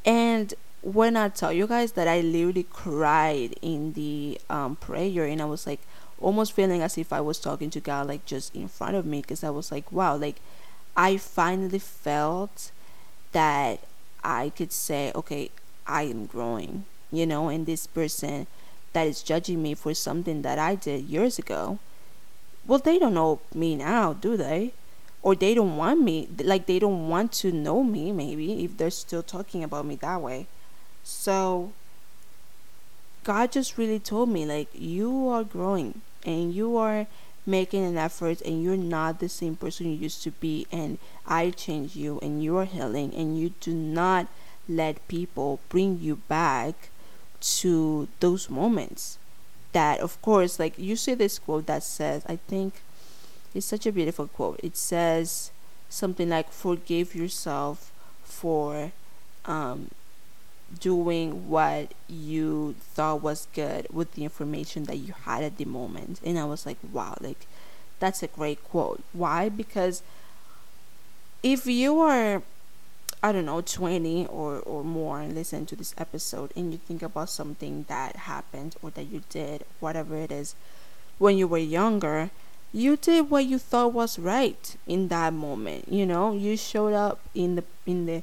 And 0.04 0.54
when 0.82 1.16
I 1.16 1.28
tell 1.28 1.52
you 1.52 1.66
guys 1.66 1.92
that 1.92 2.08
I 2.08 2.20
literally 2.20 2.64
cried 2.64 3.54
in 3.62 3.92
the 3.92 4.40
um, 4.48 4.76
prayer 4.76 5.24
and 5.24 5.42
I 5.42 5.44
was 5.44 5.66
like 5.66 5.80
almost 6.20 6.52
feeling 6.52 6.82
as 6.82 6.98
if 6.98 7.12
I 7.12 7.20
was 7.20 7.38
talking 7.38 7.70
to 7.70 7.80
God 7.80 8.08
like 8.08 8.24
just 8.24 8.54
in 8.54 8.68
front 8.68 8.96
of 8.96 9.04
me 9.06 9.20
because 9.20 9.44
I 9.44 9.50
was 9.50 9.70
like 9.70 9.90
wow 9.92 10.16
like 10.16 10.36
I 10.96 11.16
finally 11.16 11.78
felt 11.78 12.72
that 13.32 13.80
I 14.22 14.50
could 14.50 14.72
say 14.72 15.12
okay 15.14 15.50
I 15.86 16.02
am 16.02 16.26
growing 16.26 16.84
you 17.10 17.26
know 17.26 17.48
and 17.48 17.66
this 17.66 17.86
person 17.86 18.46
that 18.92 19.06
is 19.06 19.22
judging 19.22 19.62
me 19.62 19.74
for 19.74 19.94
something 19.94 20.42
that 20.42 20.58
I 20.58 20.74
did 20.74 21.04
years 21.04 21.38
ago, 21.38 21.78
well, 22.66 22.78
they 22.78 22.98
don't 22.98 23.14
know 23.14 23.40
me 23.54 23.76
now, 23.76 24.12
do 24.12 24.36
they? 24.36 24.72
Or 25.22 25.34
they 25.34 25.54
don't 25.54 25.76
want 25.76 26.00
me, 26.00 26.28
like, 26.42 26.66
they 26.66 26.78
don't 26.78 27.08
want 27.08 27.32
to 27.44 27.52
know 27.52 27.82
me, 27.82 28.12
maybe, 28.12 28.64
if 28.64 28.76
they're 28.76 28.90
still 28.90 29.22
talking 29.22 29.64
about 29.64 29.84
me 29.84 29.96
that 29.96 30.20
way. 30.20 30.46
So, 31.02 31.72
God 33.24 33.52
just 33.52 33.76
really 33.76 33.98
told 33.98 34.28
me, 34.28 34.46
like, 34.46 34.68
you 34.72 35.28
are 35.28 35.44
growing 35.44 36.00
and 36.24 36.54
you 36.54 36.76
are 36.76 37.06
making 37.48 37.84
an 37.84 37.96
effort 37.96 38.40
and 38.42 38.62
you're 38.62 38.76
not 38.76 39.18
the 39.18 39.28
same 39.28 39.56
person 39.56 39.86
you 39.86 39.96
used 39.96 40.22
to 40.22 40.30
be 40.30 40.66
and 40.70 40.98
I 41.26 41.50
change 41.50 41.96
you 41.96 42.18
and 42.20 42.42
you 42.42 42.56
are 42.58 42.64
healing 42.66 43.14
and 43.14 43.38
you 43.38 43.54
do 43.60 43.72
not 43.74 44.28
let 44.68 45.06
people 45.08 45.58
bring 45.68 45.98
you 46.00 46.16
back 46.28 46.90
to 47.40 48.06
those 48.20 48.50
moments. 48.50 49.18
That 49.72 50.00
of 50.00 50.20
course 50.22 50.58
like 50.58 50.78
you 50.78 50.94
see 50.94 51.14
this 51.14 51.38
quote 51.38 51.66
that 51.66 51.82
says 51.82 52.22
i 52.26 52.36
think 52.48 52.82
it's 53.54 53.66
such 53.66 53.86
a 53.86 53.92
beautiful 53.92 54.28
quote. 54.28 54.60
It 54.62 54.76
says 54.76 55.50
something 55.88 56.28
like 56.28 56.52
forgive 56.52 57.14
yourself 57.14 57.92
for 58.22 58.92
um, 59.46 59.90
doing 60.80 61.48
what 61.48 61.94
you 62.08 62.74
thought 62.80 63.22
was 63.22 63.48
good 63.54 63.86
with 63.90 64.12
the 64.12 64.24
information 64.24 64.84
that 64.84 64.96
you 64.96 65.14
had 65.24 65.42
at 65.42 65.56
the 65.56 65.64
moment. 65.64 66.20
And 66.24 66.38
i 66.38 66.44
was 66.44 66.66
like 66.66 66.78
wow 66.92 67.16
like 67.20 67.46
that's 67.98 68.22
a 68.22 68.28
great 68.28 68.62
quote. 68.64 69.02
Why? 69.12 69.48
Because 69.48 70.02
if 71.42 71.66
you 71.66 72.00
are 72.00 72.42
I 73.20 73.32
don't 73.32 73.46
know, 73.46 73.60
20 73.60 74.26
or, 74.26 74.60
or 74.60 74.84
more 74.84 75.20
and 75.20 75.34
listen 75.34 75.66
to 75.66 75.74
this 75.74 75.92
episode 75.98 76.52
and 76.54 76.70
you 76.70 76.78
think 76.78 77.02
about 77.02 77.30
something 77.30 77.84
that 77.88 78.14
happened 78.14 78.76
or 78.80 78.90
that 78.90 79.04
you 79.04 79.24
did, 79.28 79.64
whatever 79.80 80.14
it 80.14 80.30
is, 80.30 80.54
when 81.18 81.36
you 81.36 81.48
were 81.48 81.58
younger, 81.58 82.30
you 82.72 82.96
did 82.96 83.28
what 83.28 83.44
you 83.46 83.58
thought 83.58 83.92
was 83.92 84.20
right 84.20 84.76
in 84.86 85.08
that 85.08 85.32
moment. 85.32 85.90
You 85.90 86.06
know, 86.06 86.32
you 86.32 86.56
showed 86.56 86.92
up 86.92 87.18
in 87.34 87.56
the 87.56 87.64
in 87.86 88.06
the 88.06 88.22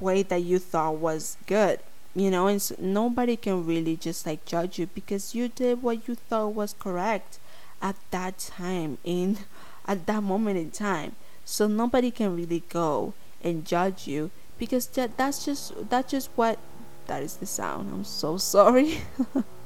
way 0.00 0.22
that 0.22 0.42
you 0.42 0.58
thought 0.58 0.96
was 0.96 1.36
good. 1.46 1.80
You 2.14 2.30
know, 2.30 2.46
and 2.46 2.62
so 2.62 2.74
nobody 2.78 3.36
can 3.36 3.66
really 3.66 3.96
just 3.96 4.26
like 4.26 4.46
judge 4.46 4.78
you 4.78 4.86
because 4.86 5.34
you 5.34 5.48
did 5.48 5.82
what 5.82 6.08
you 6.08 6.14
thought 6.14 6.54
was 6.54 6.74
correct 6.78 7.38
at 7.82 7.96
that 8.10 8.38
time 8.38 8.96
in 9.04 9.38
at 9.86 10.06
that 10.06 10.22
moment 10.22 10.58
in 10.58 10.70
time. 10.70 11.16
So 11.44 11.66
nobody 11.66 12.10
can 12.10 12.34
really 12.34 12.62
go 12.68 13.12
and 13.44 13.64
judge 13.64 14.08
you 14.08 14.30
because 14.58 14.86
that 14.88 15.16
that's 15.16 15.44
just 15.44 15.88
that's 15.90 16.10
just 16.10 16.30
what 16.36 16.58
that 17.06 17.22
is 17.22 17.36
the 17.36 17.46
sound. 17.46 17.92
I'm 17.92 18.04
so 18.04 18.38
sorry. 18.54 19.02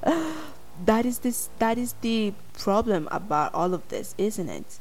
that 0.84 1.06
is 1.06 1.20
this 1.20 1.48
that 1.58 1.78
is 1.78 1.94
the 2.00 2.34
problem 2.58 3.08
about 3.10 3.54
all 3.54 3.74
of 3.74 3.88
this, 3.88 4.14
isn't 4.18 4.48
it? 4.48 4.78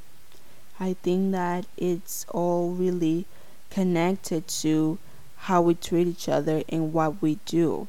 I 0.79 0.93
think 0.93 1.33
that 1.33 1.65
it's 1.77 2.25
all 2.29 2.71
really 2.71 3.25
connected 3.69 4.47
to 4.47 4.97
how 5.43 5.61
we 5.61 5.73
treat 5.73 6.07
each 6.07 6.27
other 6.27 6.63
and 6.69 6.93
what 6.93 7.21
we 7.21 7.39
do 7.45 7.87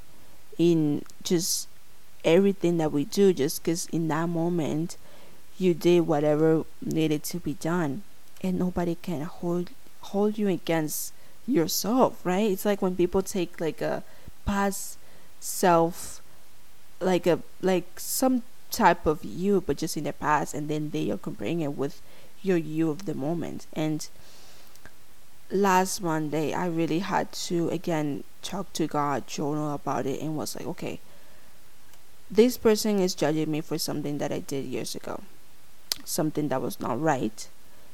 in 0.59 1.02
just 1.23 1.69
everything 2.25 2.78
that 2.78 2.92
we 2.92 3.04
do 3.04 3.33
just 3.33 3.62
because 3.62 3.87
in 3.87 4.09
that 4.09 4.28
moment 4.28 4.97
you 5.59 5.75
did 5.75 6.00
whatever 6.07 6.64
needed 6.83 7.23
to 7.23 7.38
be 7.38 7.54
done 7.54 8.02
and 8.42 8.59
nobody 8.59 8.97
can 9.02 9.23
hold 9.23 9.71
hold 10.00 10.38
you 10.38 10.49
against 10.49 11.12
yourself, 11.47 12.25
right? 12.25 12.50
It's 12.50 12.64
like 12.64 12.80
when 12.80 12.97
people 12.97 13.23
take 13.23 13.61
like 13.61 13.80
a 13.80 14.02
past 14.47 14.99
self 15.40 16.21
like 17.00 17.26
a 17.26 17.40
like 17.62 17.99
some 17.99 18.42
type 18.71 19.07
of 19.07 19.25
you 19.25 19.62
but 19.66 19.76
just 19.78 19.97
in 19.97 20.04
the 20.04 20.12
past 20.12 20.54
and 20.54 20.69
then 20.69 20.90
they 20.90 21.11
are 21.11 21.16
comparing 21.16 21.61
it 21.61 21.73
with 21.76 22.00
your 22.42 22.57
you 22.57 22.90
of 22.90 23.07
the 23.07 23.14
moment 23.14 23.66
and 23.73 24.09
last 25.52 26.00
monday 26.02 26.52
i 26.52 26.66
really 26.66 27.00
had 27.00 27.30
to 27.33 27.69
again 27.71 28.23
talk 28.42 28.73
to 28.73 28.87
god 28.87 29.26
journal 29.26 29.75
about 29.75 30.07
it 30.07 30.21
and 30.21 30.37
was 30.37 30.57
like 30.57 30.66
okay 30.66 31.00
this 32.30 32.57
person 32.57 33.00
is 33.00 33.14
judging 33.14 33.50
me 33.50 33.61
for 33.61 33.76
something 33.76 34.19
that 34.19 34.30
i 34.30 34.38
did 34.38 34.64
years 34.64 34.95
ago. 34.95 35.21
Something 36.04 36.49
that 36.49 36.62
was 36.62 36.78
not 36.80 37.00
right. 37.00 37.49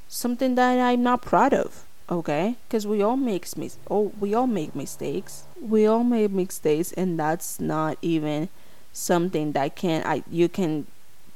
Something 0.09 0.55
that 0.57 0.79
i'm 0.79 1.03
not 1.03 1.23
proud 1.23 1.55
of 1.55 1.85
okay? 2.11 2.57
Because 2.69 2.87
we 2.87 3.03
all 3.03 3.17
make 3.17 3.57
mis- 3.57 3.79
oh 3.91 4.13
we 4.21 4.35
all 4.35 4.47
make 4.47 4.75
mistakes. 4.77 5.45
We 5.61 5.87
all 5.87 6.05
make 6.05 6.31
mistakes 6.31 6.93
and 6.93 7.19
that's 7.19 7.59
not 7.59 7.97
even 8.03 8.49
something 8.93 9.53
that 9.53 9.77
can 9.77 10.03
i 10.07 10.23
you 10.31 10.49
can 10.49 10.87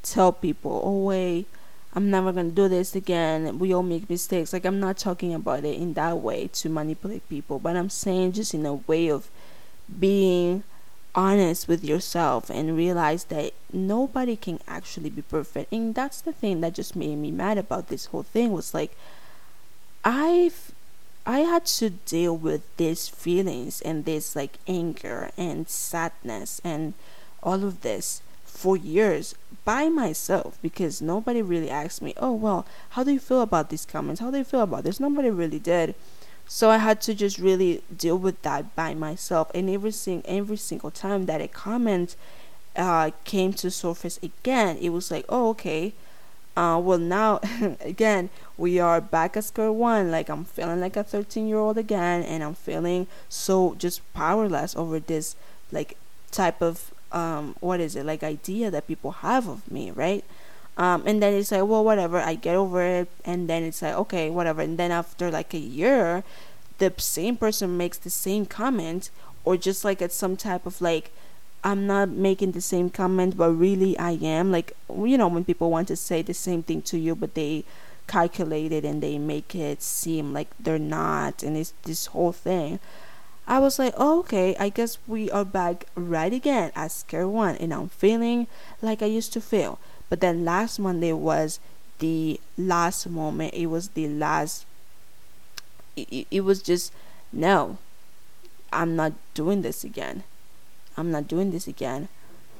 tell 0.02 0.32
people 0.32 0.80
oh 0.82 1.04
wait 1.04 1.46
i'm 1.94 2.10
never 2.10 2.32
gonna 2.32 2.50
do 2.50 2.68
this 2.68 2.94
again. 2.94 3.58
We 3.58 3.72
all 3.74 3.82
make 3.82 4.08
mistakes. 4.08 4.52
Like 4.52 4.64
i'm 4.64 4.80
not 4.80 4.98
talking 4.98 5.34
about 5.34 5.64
it 5.64 5.76
in 5.76 5.94
that 5.94 6.18
way 6.18 6.48
to 6.48 6.68
manipulate 6.68 7.28
people 7.28 7.58
but 7.58 7.76
i'm 7.76 7.90
saying 7.90 8.32
just 8.32 8.54
in 8.54 8.64
a 8.66 8.74
way 8.74 9.08
of 9.08 9.28
being 9.98 10.62
honest 11.14 11.66
with 11.66 11.84
yourself 11.84 12.50
and 12.50 12.76
realize 12.76 13.24
that 13.24 13.52
nobody 13.72 14.36
can 14.36 14.60
actually 14.68 15.10
be 15.10 15.22
perfect. 15.22 15.72
And 15.72 15.94
that's 15.94 16.20
the 16.20 16.32
thing 16.32 16.60
that 16.60 16.74
just 16.74 16.94
made 16.94 17.16
me 17.16 17.30
mad 17.30 17.58
about 17.58 17.88
this 17.88 18.06
whole 18.06 18.22
thing 18.22 18.52
was 18.52 18.74
like 18.74 18.96
I've 20.04 20.72
I 21.26 21.40
had 21.40 21.66
to 21.66 21.90
deal 21.90 22.36
with 22.36 22.62
these 22.76 23.08
feelings 23.08 23.80
and 23.82 24.04
this 24.04 24.34
like 24.34 24.58
anger 24.66 25.30
and 25.36 25.68
sadness 25.68 26.60
and 26.64 26.94
all 27.42 27.64
of 27.64 27.82
this 27.82 28.22
for 28.50 28.76
years 28.76 29.34
by 29.64 29.88
myself 29.88 30.58
because 30.62 31.00
nobody 31.00 31.42
really 31.42 31.70
asked 31.70 32.02
me, 32.02 32.14
"Oh, 32.16 32.32
well, 32.32 32.66
how 32.90 33.04
do 33.04 33.12
you 33.12 33.20
feel 33.20 33.40
about 33.42 33.70
these 33.70 33.86
comments? 33.86 34.20
How 34.20 34.30
do 34.30 34.38
you 34.38 34.44
feel 34.44 34.62
about 34.62 34.84
this?" 34.84 35.00
Nobody 35.00 35.30
really 35.30 35.58
did. 35.58 35.94
So 36.48 36.68
I 36.68 36.78
had 36.78 37.00
to 37.02 37.14
just 37.14 37.38
really 37.38 37.82
deal 37.96 38.18
with 38.18 38.42
that 38.42 38.74
by 38.74 38.94
myself. 38.94 39.50
And 39.54 39.70
every 39.70 39.92
sing- 39.92 40.24
every 40.26 40.56
single 40.56 40.90
time 40.90 41.26
that 41.26 41.40
a 41.40 41.48
comment 41.48 42.16
uh, 42.76 43.10
came 43.24 43.52
to 43.54 43.70
surface 43.70 44.18
again, 44.22 44.76
it 44.78 44.90
was 44.90 45.10
like, 45.10 45.24
"Oh, 45.28 45.50
okay." 45.50 45.92
uh, 46.56 46.78
well 46.82 46.98
now 46.98 47.40
again 47.80 48.28
we 48.56 48.78
are 48.78 49.00
back 49.00 49.36
at 49.36 49.44
square 49.44 49.72
one 49.72 50.10
like 50.10 50.28
i'm 50.28 50.44
feeling 50.44 50.80
like 50.80 50.96
a 50.96 51.04
13 51.04 51.46
year 51.46 51.58
old 51.58 51.78
again 51.78 52.22
and 52.22 52.42
i'm 52.42 52.54
feeling 52.54 53.06
so 53.28 53.74
just 53.78 54.00
powerless 54.14 54.74
over 54.76 54.98
this 54.98 55.36
like 55.72 55.96
type 56.30 56.60
of 56.60 56.92
um 57.12 57.54
what 57.60 57.80
is 57.80 57.96
it 57.96 58.04
like 58.06 58.22
idea 58.22 58.70
that 58.70 58.86
people 58.86 59.10
have 59.26 59.48
of 59.48 59.70
me 59.70 59.90
right 59.90 60.24
Um, 60.76 61.02
and 61.04 61.20
then 61.20 61.34
it's 61.34 61.52
like, 61.52 61.66
well, 61.68 61.84
whatever, 61.84 62.18
I 62.20 62.36
get 62.40 62.56
over 62.56 62.80
it. 62.80 63.08
And 63.24 63.50
then 63.50 63.64
it's 63.68 63.82
like, 63.82 63.92
okay, 63.94 64.30
whatever. 64.30 64.62
And 64.62 64.78
then 64.78 64.90
after 64.90 65.28
like 65.30 65.52
a 65.52 65.60
year, 65.60 66.24
the 66.78 66.88
same 66.96 67.36
person 67.36 67.76
makes 67.76 67.98
the 67.98 68.08
same 68.08 68.46
comment, 68.46 69.10
or 69.44 69.58
just 69.58 69.84
like 69.84 70.00
at 70.00 70.12
some 70.12 70.36
type 70.36 70.64
of 70.64 70.80
like, 70.80 71.10
I'm 71.62 71.86
not 71.86 72.08
making 72.08 72.52
the 72.52 72.64
same 72.64 72.88
comment, 72.88 73.36
but 73.36 73.50
really 73.52 73.92
I 73.98 74.12
am. 74.24 74.48
Like, 74.50 74.72
you 74.88 75.18
know, 75.18 75.28
when 75.28 75.44
people 75.44 75.68
want 75.70 75.88
to 75.88 75.96
say 75.96 76.22
the 76.22 76.32
same 76.32 76.62
thing 76.62 76.80
to 76.88 76.96
you, 76.96 77.14
but 77.14 77.34
they 77.34 77.64
calculate 78.06 78.72
it 78.72 78.84
and 78.84 79.02
they 79.02 79.18
make 79.18 79.52
it 79.54 79.82
seem 79.82 80.32
like 80.32 80.48
they're 80.58 80.78
not, 80.78 81.42
and 81.42 81.56
it's 81.60 81.74
this 81.84 82.06
whole 82.14 82.32
thing. 82.32 82.80
I 83.50 83.58
was 83.58 83.80
like, 83.80 83.94
oh, 83.96 84.20
okay, 84.20 84.54
I 84.60 84.68
guess 84.68 84.98
we 85.08 85.28
are 85.28 85.44
back 85.44 85.86
right 85.96 86.32
again 86.32 86.70
at 86.76 86.92
square 86.92 87.26
one, 87.26 87.56
and 87.56 87.74
I'm 87.74 87.88
feeling 87.88 88.46
like 88.80 89.02
I 89.02 89.06
used 89.06 89.32
to 89.32 89.40
feel. 89.40 89.80
But 90.08 90.20
then 90.20 90.44
last 90.44 90.78
Monday 90.78 91.12
was 91.12 91.58
the 91.98 92.38
last 92.56 93.08
moment. 93.08 93.52
It 93.54 93.66
was 93.66 93.88
the 93.88 94.06
last. 94.06 94.66
It, 95.96 96.28
it 96.30 96.40
was 96.42 96.62
just 96.62 96.92
no. 97.32 97.78
I'm 98.72 98.94
not 98.94 99.14
doing 99.34 99.62
this 99.62 99.82
again. 99.82 100.22
I'm 100.96 101.10
not 101.10 101.26
doing 101.26 101.50
this 101.50 101.66
again. 101.66 102.06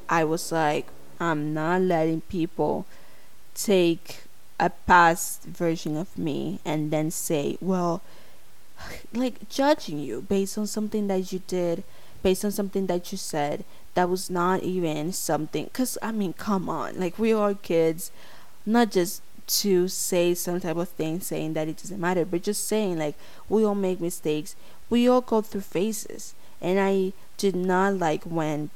I 0.08 0.24
was 0.24 0.50
like, 0.50 0.88
I'm 1.20 1.54
not 1.54 1.82
letting 1.82 2.22
people 2.22 2.84
take 3.54 4.24
a 4.58 4.70
past 4.70 5.44
version 5.44 5.96
of 5.96 6.18
me 6.18 6.58
and 6.64 6.90
then 6.90 7.12
say, 7.12 7.58
well, 7.60 8.02
like 9.12 9.48
judging 9.48 9.98
you 9.98 10.22
based 10.22 10.56
on 10.58 10.66
something 10.66 11.08
that 11.08 11.32
you 11.32 11.42
did, 11.46 11.84
based 12.22 12.44
on 12.44 12.50
something 12.50 12.86
that 12.86 13.12
you 13.12 13.18
said 13.18 13.64
that 13.94 14.08
was 14.08 14.30
not 14.30 14.62
even 14.62 15.12
something. 15.12 15.64
Because, 15.64 15.98
I 16.02 16.12
mean, 16.12 16.32
come 16.32 16.68
on. 16.68 16.98
Like, 16.98 17.18
we 17.18 17.32
are 17.32 17.54
kids, 17.54 18.10
not 18.64 18.90
just 18.90 19.22
to 19.46 19.88
say 19.88 20.34
some 20.34 20.60
type 20.60 20.76
of 20.76 20.88
thing 20.90 21.20
saying 21.20 21.54
that 21.54 21.68
it 21.68 21.78
doesn't 21.78 22.00
matter, 22.00 22.24
but 22.24 22.42
just 22.42 22.66
saying, 22.66 22.98
like, 22.98 23.16
we 23.48 23.64
all 23.64 23.74
make 23.74 24.00
mistakes. 24.00 24.54
We 24.88 25.08
all 25.08 25.20
go 25.20 25.40
through 25.40 25.62
phases. 25.62 26.34
And 26.60 26.78
I 26.78 27.12
did 27.36 27.56
not 27.56 27.94
like 27.94 28.24
when, 28.24 28.70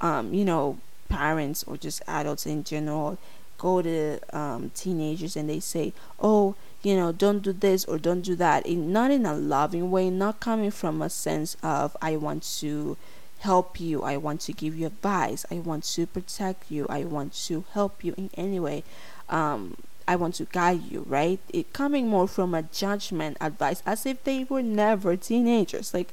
um, 0.00 0.32
you 0.32 0.44
know, 0.44 0.78
parents 1.08 1.64
or 1.64 1.76
just 1.76 2.02
adults 2.06 2.46
in 2.46 2.62
general 2.62 3.18
go 3.58 3.82
to 3.82 4.18
um, 4.32 4.70
teenagers 4.74 5.36
and 5.36 5.50
they 5.50 5.60
say, 5.60 5.92
"Oh, 6.18 6.54
you 6.82 6.96
know, 6.96 7.12
don't 7.12 7.42
do 7.42 7.52
this 7.52 7.84
or 7.84 7.98
don't 7.98 8.22
do 8.22 8.34
that." 8.36 8.66
In, 8.66 8.92
not 8.92 9.10
in 9.10 9.26
a 9.26 9.34
loving 9.34 9.90
way, 9.90 10.10
not 10.10 10.40
coming 10.40 10.70
from 10.70 11.02
a 11.02 11.10
sense 11.10 11.56
of 11.62 11.96
I 12.00 12.16
want 12.16 12.42
to 12.60 12.96
help 13.40 13.80
you, 13.80 14.02
I 14.02 14.16
want 14.16 14.40
to 14.42 14.52
give 14.52 14.76
you 14.78 14.86
advice, 14.86 15.46
I 15.50 15.56
want 15.60 15.84
to 15.84 16.06
protect 16.06 16.70
you, 16.70 16.86
I 16.88 17.04
want 17.04 17.32
to 17.46 17.64
help 17.72 18.04
you 18.04 18.14
in 18.16 18.30
any 18.34 18.60
way. 18.60 18.84
Um, 19.28 19.76
I 20.06 20.16
want 20.16 20.34
to 20.36 20.44
guide 20.44 20.82
you, 20.90 21.04
right? 21.08 21.38
It 21.52 21.72
coming 21.72 22.08
more 22.08 22.26
from 22.26 22.54
a 22.54 22.62
judgment 22.62 23.36
advice 23.40 23.82
as 23.86 24.04
if 24.06 24.24
they 24.24 24.44
were 24.44 24.62
never 24.62 25.16
teenagers. 25.16 25.94
Like, 25.94 26.12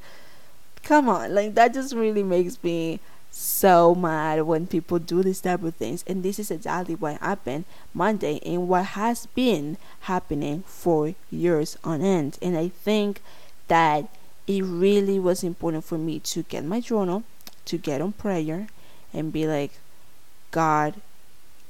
come 0.83 1.09
on, 1.09 1.33
like 1.33 1.55
that 1.55 1.73
just 1.73 1.93
really 1.93 2.23
makes 2.23 2.61
me 2.63 2.99
so 3.37 3.93
mad 3.93 4.41
when 4.41 4.65
people 4.65 4.97
do 4.97 5.21
these 5.21 5.41
type 5.41 5.61
of 5.61 5.75
things. 5.75 6.03
And 6.07 6.23
this 6.23 6.39
is 6.39 6.49
exactly 6.49 6.95
what 6.95 7.17
happened 7.21 7.65
monday 7.93 8.39
and 8.45 8.67
what 8.67 8.85
has 8.97 9.27
been 9.27 9.77
happening 10.01 10.63
for 10.65 11.13
years 11.29 11.77
on 11.83 12.01
end. 12.01 12.37
And 12.41 12.57
i 12.57 12.69
think 12.69 13.21
that 13.67 14.09
it 14.47 14.63
really 14.63 15.19
was 15.19 15.43
important 15.43 15.83
for 15.83 15.97
me 15.97 16.19
to 16.19 16.43
get 16.43 16.63
my 16.65 16.79
journal 16.79 17.23
to 17.65 17.77
get 17.77 18.01
on 18.01 18.13
prayer 18.13 18.67
and 19.13 19.31
be 19.31 19.45
like 19.45 19.71
god 20.51 20.95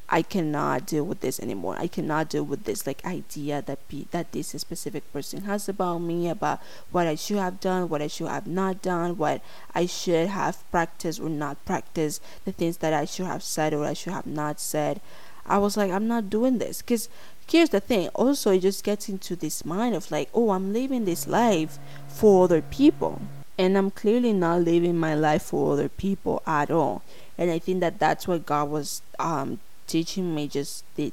I 0.10 0.22
cannot 0.22 0.86
deal 0.86 1.04
with 1.04 1.20
this 1.20 1.40
anymore. 1.40 1.76
I 1.78 1.88
cannot 1.88 2.30
deal 2.30 2.44
with 2.44 2.64
this 2.64 2.88
like 2.88 3.04
idea 3.06 3.62
that 3.64 3.86
be, 3.90 4.08
that 4.12 4.32
this 4.32 4.50
specific 4.50 5.12
person 5.12 5.42
has 5.42 5.68
about 5.68 6.00
me, 6.00 6.30
about 6.30 6.62
what 6.92 7.08
I 7.08 7.16
should 7.16 7.38
have 7.38 7.60
done, 7.60 7.90
what 7.90 8.02
I 8.02 8.08
should 8.08 8.30
have 8.30 8.48
not 8.48 8.82
done, 8.82 9.18
what 9.18 9.42
I 9.76 9.86
should 9.86 10.30
have 10.30 10.64
practiced 10.72 11.20
or 11.20 11.28
not 11.30 11.64
practiced, 11.66 12.22
the 12.46 12.54
things 12.54 12.78
that 12.78 12.94
I 12.94 13.04
should 13.04 13.26
have 13.26 13.44
said 13.44 13.74
or 13.74 13.84
I 13.84 13.94
should 13.94 14.14
have 14.14 14.28
not 14.28 14.62
said. 14.62 15.02
I 15.46 15.58
was 15.58 15.76
like, 15.76 15.92
I'm 15.92 16.08
not 16.08 16.30
doing 16.30 16.58
this 16.58 16.82
because 16.82 17.10
here's 17.46 17.70
the 17.70 17.80
thing. 17.82 18.08
Also, 18.10 18.52
it 18.52 18.60
just 18.60 18.86
gets 18.86 19.10
into 19.10 19.36
this 19.36 19.66
mind 19.66 19.94
of 19.94 20.10
like, 20.10 20.30
oh, 20.34 20.52
I'm 20.52 20.72
living 20.72 21.04
this 21.04 21.28
life 21.28 21.80
for 22.08 22.46
other 22.46 22.62
people, 22.62 23.22
and 23.58 23.78
I'm 23.78 23.92
clearly 23.92 24.34
not 24.34 24.62
living 24.62 24.98
my 24.98 25.16
life 25.16 25.44
for 25.44 25.74
other 25.74 25.90
people 25.90 26.42
at 26.46 26.72
all. 26.72 27.02
And 27.38 27.52
I 27.52 27.60
think 27.60 27.82
that 27.82 28.00
that's 28.00 28.28
what 28.28 28.46
God 28.46 28.70
was 28.70 29.02
um 29.20 29.60
teaching 29.88 30.36
me 30.36 30.48
just 30.48 30.84
the 30.96 31.12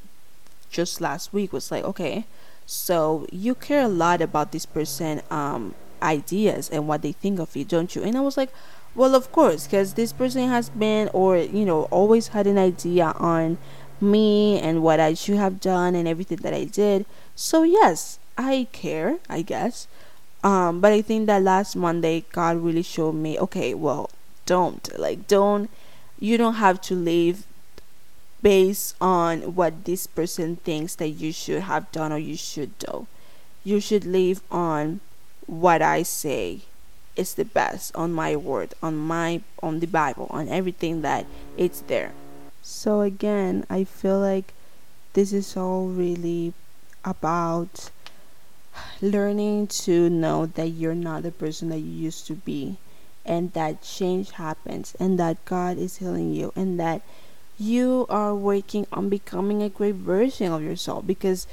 just 0.71 1.01
last 1.01 1.33
week 1.33 1.53
was 1.53 1.71
like 1.71 1.85
okay 1.85 2.25
so 2.67 3.27
you 3.31 3.55
care 3.55 3.83
a 3.83 3.89
lot 3.89 4.21
about 4.21 4.53
this 4.53 4.67
person 4.67 5.23
um 5.31 5.75
ideas 6.03 6.69
and 6.71 6.87
what 6.89 7.03
they 7.03 7.13
think 7.13 7.39
of 7.39 7.57
you 7.57 7.65
don't 7.65 7.95
you? 7.95 8.03
And 8.03 8.17
i 8.17 8.21
was 8.21 8.37
like 8.37 8.51
well 8.95 9.15
of 9.15 9.33
course 9.33 9.67
because 9.67 9.95
this 9.95 10.13
person 10.13 10.49
has 10.49 10.69
been 10.69 11.09
or 11.13 11.39
you 11.39 11.65
know 11.65 11.85
always 11.85 12.29
had 12.29 12.47
an 12.47 12.59
idea 12.59 13.15
on 13.17 13.59
me 14.01 14.59
and 14.61 14.83
what 14.83 15.01
i 15.01 15.15
should 15.15 15.37
have 15.37 15.61
done 15.61 15.95
and 15.95 16.07
everything 16.07 16.39
that 16.39 16.53
i 16.53 16.65
did. 16.65 17.07
So 17.35 17.63
yes 17.63 18.19
i 18.37 18.67
care 18.73 19.19
i 19.29 19.43
guess. 19.43 19.87
Um 20.43 20.81
but 20.81 20.93
i 20.93 21.01
think 21.01 21.27
that 21.27 21.43
last 21.43 21.75
monday 21.77 22.25
god 22.33 22.59
really 22.59 22.83
showed 22.83 23.15
me 23.15 23.39
okay 23.39 23.73
well 23.73 24.11
don't 24.45 24.99
like 24.99 25.27
don't 25.27 25.71
you 26.21 26.37
don't 26.37 26.55
have 26.55 26.81
to 26.83 26.95
leave 26.95 27.47
based 28.45 28.95
on 29.01 29.55
what 29.55 29.87
this 29.87 30.07
person 30.07 30.57
thinks 30.57 30.95
that 30.97 31.09
you 31.09 31.33
should 31.33 31.63
have 31.63 31.91
done 31.93 32.13
or 32.13 32.19
you 32.19 32.37
should 32.37 32.79
do. 32.79 33.07
You 33.65 33.81
should 33.81 34.05
live 34.05 34.43
on 34.51 35.01
what 35.47 35.81
I 35.81 36.03
say 36.03 36.61
is 37.17 37.33
the 37.33 37.47
best 37.47 37.97
on 37.97 38.13
my 38.13 38.37
word, 38.37 38.75
on 38.83 38.99
my 38.99 39.41
on 39.63 39.81
the 39.81 39.87
Bible, 39.87 40.27
on 40.29 40.49
everything 40.49 41.01
that 41.01 41.25
it's 41.57 41.81
there. 41.81 42.13
So 42.61 43.01
again, 43.01 43.65
I 43.71 43.85
feel 43.85 44.21
like 44.21 44.53
this 45.15 45.33
is 45.33 45.57
all 45.57 45.87
really 45.87 46.53
about 47.03 47.89
learning 49.01 49.69
to 49.69 50.11
know 50.11 50.45
that 50.45 50.69
you're 50.69 50.95
not 50.95 51.23
the 51.23 51.33
person 51.33 51.71
that 51.71 51.79
you 51.79 51.91
used 51.91 52.27
to 52.27 52.35
be 52.35 52.77
and 53.25 53.55
that 53.55 53.81
change 53.81 54.33
happens 54.33 54.95
and 55.01 55.19
that 55.19 55.43
God 55.47 55.79
is 55.79 55.97
healing 55.97 56.35
you 56.35 56.53
and 56.55 56.79
that 56.79 57.01
you 57.59 58.07
are 58.09 58.35
working 58.35 58.87
on 58.93 59.09
becoming 59.09 59.62
a 59.62 59.69
great 59.69 59.95
version 59.95 60.53
of 60.53 60.62
yourself. 60.62 61.07
Because 61.07 61.47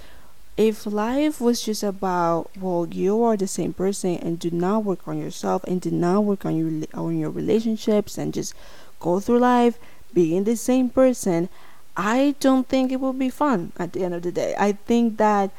if 0.58 0.86
life 0.86 1.40
was 1.40 1.64
just 1.64 1.82
about 1.82 2.50
well 2.60 2.86
you 2.92 3.24
are 3.24 3.38
the 3.38 3.48
same 3.48 3.72
person 3.74 4.16
and 4.18 4.38
do 4.38 4.52
not 4.52 4.84
work 4.84 5.08
on 5.08 5.18
yourself 5.18 5.64
and 5.64 5.80
do 5.80 5.90
not 5.90 6.24
work 6.24 6.46
on 6.46 6.58
your 6.58 6.86
on 6.94 7.18
your 7.18 7.30
relationships 7.30 8.18
and 8.18 8.34
just 8.34 8.54
go 9.00 9.20
through 9.20 9.40
life 9.40 9.80
being 10.14 10.44
the 10.44 10.56
same 10.56 10.90
person 10.90 11.48
i 11.96 12.36
don't 12.42 12.68
think 12.68 12.92
it 12.92 13.00
will 13.00 13.14
be 13.14 13.30
fun 13.30 13.72
at 13.78 13.94
the 13.94 14.04
end 14.04 14.14
of 14.14 14.22
the 14.22 14.32
day. 14.32 14.56
I 14.58 14.74
think 14.74 15.18
that 15.18 15.52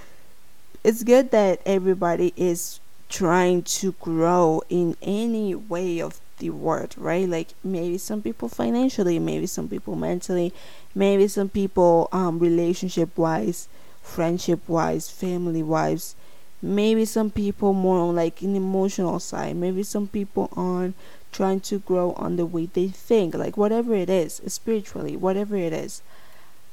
it's 0.85 1.02
good 1.02 1.31
that 1.31 1.61
everybody 1.64 2.33
is 2.37 2.81
trying 3.09 3.62
to 3.62 3.92
grow 4.00 4.62
in 4.68 4.96
any 5.02 5.55
way 5.55 6.00
of 6.00 6.20
the 6.42 6.50
word, 6.50 6.94
right? 6.98 7.28
Like 7.28 7.55
maybe 7.62 7.98
some 7.98 8.20
people 8.20 8.48
financially, 8.48 9.18
maybe 9.20 9.46
some 9.46 9.68
people 9.68 9.94
mentally, 9.94 10.52
maybe 10.94 11.28
some 11.28 11.48
people 11.48 12.09
um 12.11 12.40
relationship 12.40 13.16
wise, 13.16 13.68
friendship 14.02 14.61
wise, 14.68 15.09
family 15.09 15.62
wise, 15.62 16.16
maybe 16.61 17.05
some 17.05 17.31
people 17.31 17.72
more 17.72 17.98
on 17.98 18.16
like 18.16 18.42
an 18.42 18.57
emotional 18.57 19.20
side, 19.20 19.55
maybe 19.57 19.85
some 19.85 20.09
people 20.09 20.48
on 20.52 20.94
trying 21.31 21.61
to 21.61 21.78
grow 21.78 22.12
on 22.14 22.37
the 22.37 22.44
way 22.44 22.66
they 22.66 22.88
think, 22.88 23.35
like 23.35 23.57
whatever 23.57 23.94
it 23.94 24.11
is, 24.11 24.42
spiritually, 24.48 25.16
whatever 25.16 25.57
it 25.57 25.72
is, 25.72 26.02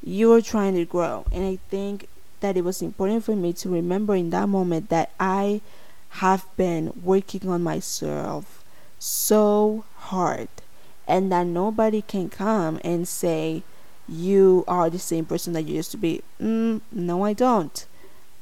you're 0.03 0.41
trying 0.41 0.75
to 0.75 0.86
grow. 0.86 1.25
And 1.32 1.45
I 1.45 1.60
think 1.69 2.10
that 2.39 2.58
it 2.58 2.63
was 2.63 2.82
important 2.82 3.23
for 3.23 3.36
me 3.36 3.53
to 3.53 3.69
remember 3.69 4.15
in 4.15 4.32
that 4.32 4.49
moment 4.49 4.89
that 4.89 5.12
I 5.19 5.62
have 6.10 6.45
been 6.58 6.91
working 7.03 7.47
on 7.47 7.62
myself 7.62 8.59
so 8.99 9.85
hard 9.95 10.49
and 11.07 11.31
that 11.31 11.47
nobody 11.47 12.01
can 12.01 12.29
come 12.29 12.79
and 12.83 13.07
say 13.07 13.63
you 14.07 14.63
are 14.67 14.89
the 14.89 14.99
same 14.99 15.25
person 15.25 15.53
that 15.53 15.63
you 15.63 15.75
used 15.75 15.91
to 15.91 15.97
be. 15.97 16.21
Mm, 16.41 16.81
no, 16.91 17.23
I 17.23 17.33
don't. 17.33 17.85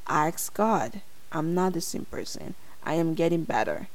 Ask 0.07 0.53
God. 0.53 1.01
I'm 1.31 1.53
not 1.53 1.73
the 1.73 1.81
same 1.81 2.05
person. 2.05 2.55
I 2.83 2.93
am 2.93 3.13
getting 3.13 3.43
better. 3.43 3.87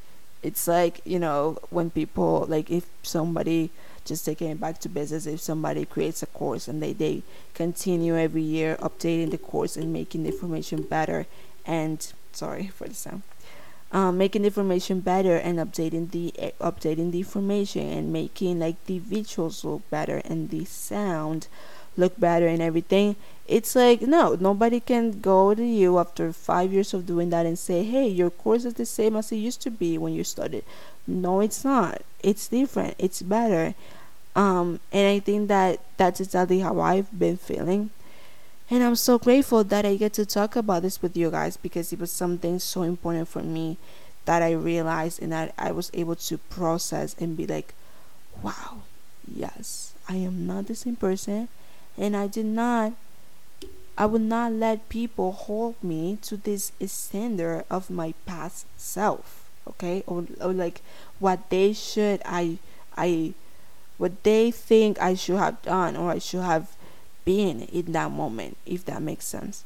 It's 0.42 0.66
like, 0.66 1.00
you 1.04 1.18
know, 1.18 1.58
when 1.70 1.90
people, 1.90 2.46
like 2.48 2.70
if 2.70 2.86
somebody, 3.02 3.70
just 4.04 4.24
taking 4.24 4.50
it 4.50 4.60
back 4.60 4.78
to 4.80 4.88
business, 4.88 5.26
if 5.26 5.40
somebody 5.40 5.84
creates 5.84 6.22
a 6.22 6.26
course 6.26 6.68
and 6.68 6.82
they, 6.82 6.92
they 6.92 7.22
continue 7.54 8.16
every 8.16 8.42
year 8.42 8.76
updating 8.76 9.30
the 9.30 9.38
course 9.38 9.76
and 9.76 9.92
making 9.92 10.24
the 10.24 10.30
information 10.30 10.82
better 10.82 11.26
and, 11.64 12.12
sorry 12.32 12.68
for 12.68 12.88
the 12.88 12.94
sound, 12.94 13.22
um, 13.92 14.16
making 14.16 14.42
the 14.42 14.48
information 14.48 15.00
better 15.00 15.36
and 15.36 15.58
updating 15.58 16.10
the 16.10 16.32
uh, 16.38 16.70
updating 16.70 17.12
the 17.12 17.18
information 17.18 17.86
and 17.86 18.12
making 18.12 18.58
like 18.58 18.82
the 18.86 18.98
visuals 19.00 19.64
look 19.64 19.88
better 19.90 20.22
and 20.24 20.50
the 20.50 20.64
sound 20.64 21.46
look 21.96 22.18
better 22.18 22.46
and 22.46 22.62
everything. 22.62 23.16
It's 23.46 23.76
like 23.76 24.00
no 24.00 24.34
nobody 24.34 24.80
can 24.80 25.20
go 25.20 25.54
to 25.54 25.64
you 25.64 25.98
after 25.98 26.32
five 26.32 26.72
years 26.72 26.94
of 26.94 27.06
doing 27.06 27.30
that 27.30 27.44
and 27.44 27.58
say 27.58 27.84
hey 27.84 28.08
your 28.08 28.30
course 28.30 28.64
is 28.64 28.74
the 28.74 28.86
same 28.86 29.14
as 29.14 29.30
it 29.30 29.36
used 29.36 29.60
to 29.62 29.70
be 29.70 29.98
when 29.98 30.14
you 30.14 30.24
started. 30.24 30.64
No 31.06 31.40
it's 31.40 31.64
not. 31.64 32.00
It's 32.22 32.48
different. 32.48 32.94
It's 32.98 33.20
better. 33.20 33.74
Um 34.34 34.80
and 34.90 35.06
i 35.08 35.18
think 35.18 35.48
that 35.48 35.80
that's 35.98 36.18
exactly 36.18 36.60
how 36.60 36.80
i've 36.80 37.12
been 37.18 37.36
feeling 37.36 37.90
and 38.70 38.82
i'm 38.82 38.96
so 38.96 39.18
grateful 39.18 39.64
that 39.64 39.84
i 39.84 39.96
get 39.96 40.12
to 40.12 40.26
talk 40.26 40.56
about 40.56 40.82
this 40.82 41.02
with 41.02 41.16
you 41.16 41.30
guys 41.30 41.56
because 41.56 41.92
it 41.92 41.98
was 41.98 42.10
something 42.10 42.58
so 42.58 42.82
important 42.82 43.28
for 43.28 43.42
me 43.42 43.76
that 44.24 44.42
i 44.42 44.52
realized 44.52 45.22
and 45.22 45.32
that 45.32 45.52
i 45.58 45.70
was 45.70 45.90
able 45.94 46.16
to 46.16 46.38
process 46.38 47.14
and 47.18 47.36
be 47.36 47.46
like 47.46 47.74
wow 48.42 48.82
yes 49.32 49.94
i 50.08 50.16
am 50.16 50.46
not 50.46 50.66
the 50.66 50.74
same 50.74 50.96
person 50.96 51.48
and 51.98 52.16
i 52.16 52.26
did 52.26 52.46
not 52.46 52.92
I 53.96 54.06
would 54.06 54.22
not 54.22 54.52
let 54.52 54.88
people 54.88 55.32
hold 55.32 55.76
me 55.82 56.18
to 56.22 56.36
this 56.36 56.72
standard 56.86 57.64
of 57.70 57.90
my 57.90 58.14
past 58.24 58.66
self, 58.76 59.50
okay? 59.68 60.02
Or, 60.06 60.24
or 60.40 60.52
like 60.52 60.80
what 61.18 61.50
they 61.50 61.72
should 61.72 62.22
I 62.24 62.58
I 62.96 63.34
what 63.98 64.22
they 64.24 64.50
think 64.50 65.00
I 65.00 65.14
should 65.14 65.36
have 65.36 65.60
done 65.62 65.96
or 65.96 66.10
I 66.10 66.18
should 66.18 66.42
have 66.42 66.74
been 67.24 67.62
in 67.62 67.92
that 67.92 68.10
moment, 68.10 68.56
if 68.66 68.84
that 68.86 69.02
makes 69.02 69.26
sense. 69.26 69.64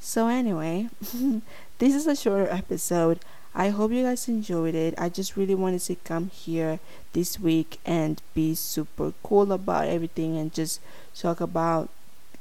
So 0.00 0.28
anyway, 0.28 0.88
this 1.78 1.94
is 1.94 2.06
a 2.06 2.16
shorter 2.16 2.50
episode. 2.50 3.20
I 3.54 3.70
hope 3.70 3.90
you 3.90 4.02
guys 4.02 4.28
enjoyed 4.28 4.74
it. 4.74 4.94
I 4.98 5.08
just 5.08 5.36
really 5.36 5.54
wanted 5.54 5.80
to 5.82 5.94
come 5.96 6.28
here 6.28 6.78
this 7.14 7.40
week 7.40 7.80
and 7.86 8.20
be 8.34 8.54
super 8.54 9.14
cool 9.22 9.50
about 9.50 9.88
everything 9.88 10.36
and 10.36 10.52
just 10.52 10.80
talk 11.14 11.40
about 11.40 11.88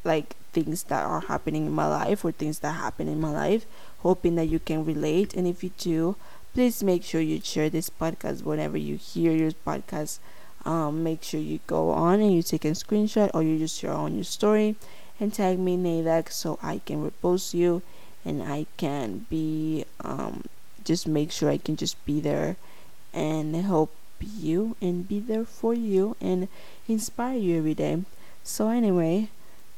like 0.04 0.36
things 0.52 0.84
that 0.84 1.06
are 1.06 1.22
happening 1.22 1.66
in 1.66 1.72
my 1.72 1.88
life 1.88 2.26
or 2.26 2.32
things 2.32 2.60
that 2.60 2.74
happen 2.74 3.08
in 3.08 3.22
my 3.22 3.32
life, 3.32 3.66
hoping 4.00 4.36
that 4.36 4.48
you 4.48 4.60
can 4.60 4.86
relate. 4.86 5.34
And 5.34 5.48
if 5.48 5.64
you 5.64 5.72
do, 5.78 6.18
please 6.54 6.84
make 6.84 7.04
sure 7.04 7.22
you 7.22 7.40
share 7.42 7.70
this 7.70 7.90
podcast 7.90 8.44
whenever 8.44 8.78
you 8.78 8.98
hear 8.98 9.32
your 9.32 9.52
podcast. 9.52 10.20
Um, 10.66 11.04
make 11.04 11.22
sure 11.22 11.40
you 11.40 11.60
go 11.68 11.92
on 11.92 12.22
and 12.22 12.34
you 12.34 12.42
take 12.42 12.66
a 12.66 12.72
screenshot 12.72 13.30
or 13.34 13.44
you 13.44 13.60
just 13.60 13.80
share 13.80 13.94
on 13.94 14.16
your 14.16 14.24
story 14.24 14.76
and 15.20 15.32
tag 15.32 15.60
me 15.60 15.78
neidaak 15.78 16.32
so 16.32 16.58
I 16.62 16.82
can 16.86 17.08
repost 17.08 17.54
you 17.54 17.84
and 18.26 18.42
I 18.42 18.66
can 18.78 19.28
be 19.30 19.86
um, 20.02 20.44
just 20.84 21.08
make 21.08 21.32
sure 21.32 21.50
I 21.50 21.58
can 21.58 21.76
just 21.76 22.04
be 22.06 22.20
there 22.20 22.58
and 23.14 23.56
help 23.56 23.92
you 24.20 24.76
and 24.82 25.08
be 25.08 25.20
there 25.20 25.46
for 25.46 25.74
you 25.74 26.16
and 26.20 26.48
inspire 26.88 27.38
you 27.38 27.58
every 27.58 27.74
day. 27.74 28.04
So 28.44 28.70
anyway, 28.70 29.30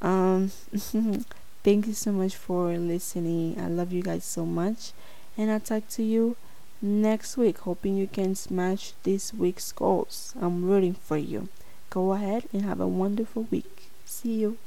um, 0.02 0.52
thank 1.64 1.88
you 1.88 1.94
so 1.94 2.12
much 2.12 2.36
for 2.36 2.78
listening. 2.78 3.60
I 3.60 3.68
love 3.68 3.92
you 3.92 4.02
guys 4.02 4.24
so 4.24 4.46
much, 4.46 4.92
and 5.38 5.52
I'll 5.52 5.60
talk 5.60 5.88
to 5.90 6.04
you 6.04 6.36
next 6.82 7.38
week. 7.38 7.60
Hoping 7.60 7.98
you 7.98 8.08
can 8.08 8.36
smash 8.36 8.94
this 9.04 9.34
week's 9.34 9.72
goals. 9.72 10.34
I'm 10.40 10.66
rooting 10.66 10.94
for 10.94 11.18
you. 11.18 11.50
Go 11.90 12.14
ahead 12.14 12.44
and 12.54 12.64
have 12.64 12.80
a 12.80 12.88
wonderful 12.88 13.48
week. 13.50 13.90
See 14.06 14.34
you. 14.34 14.58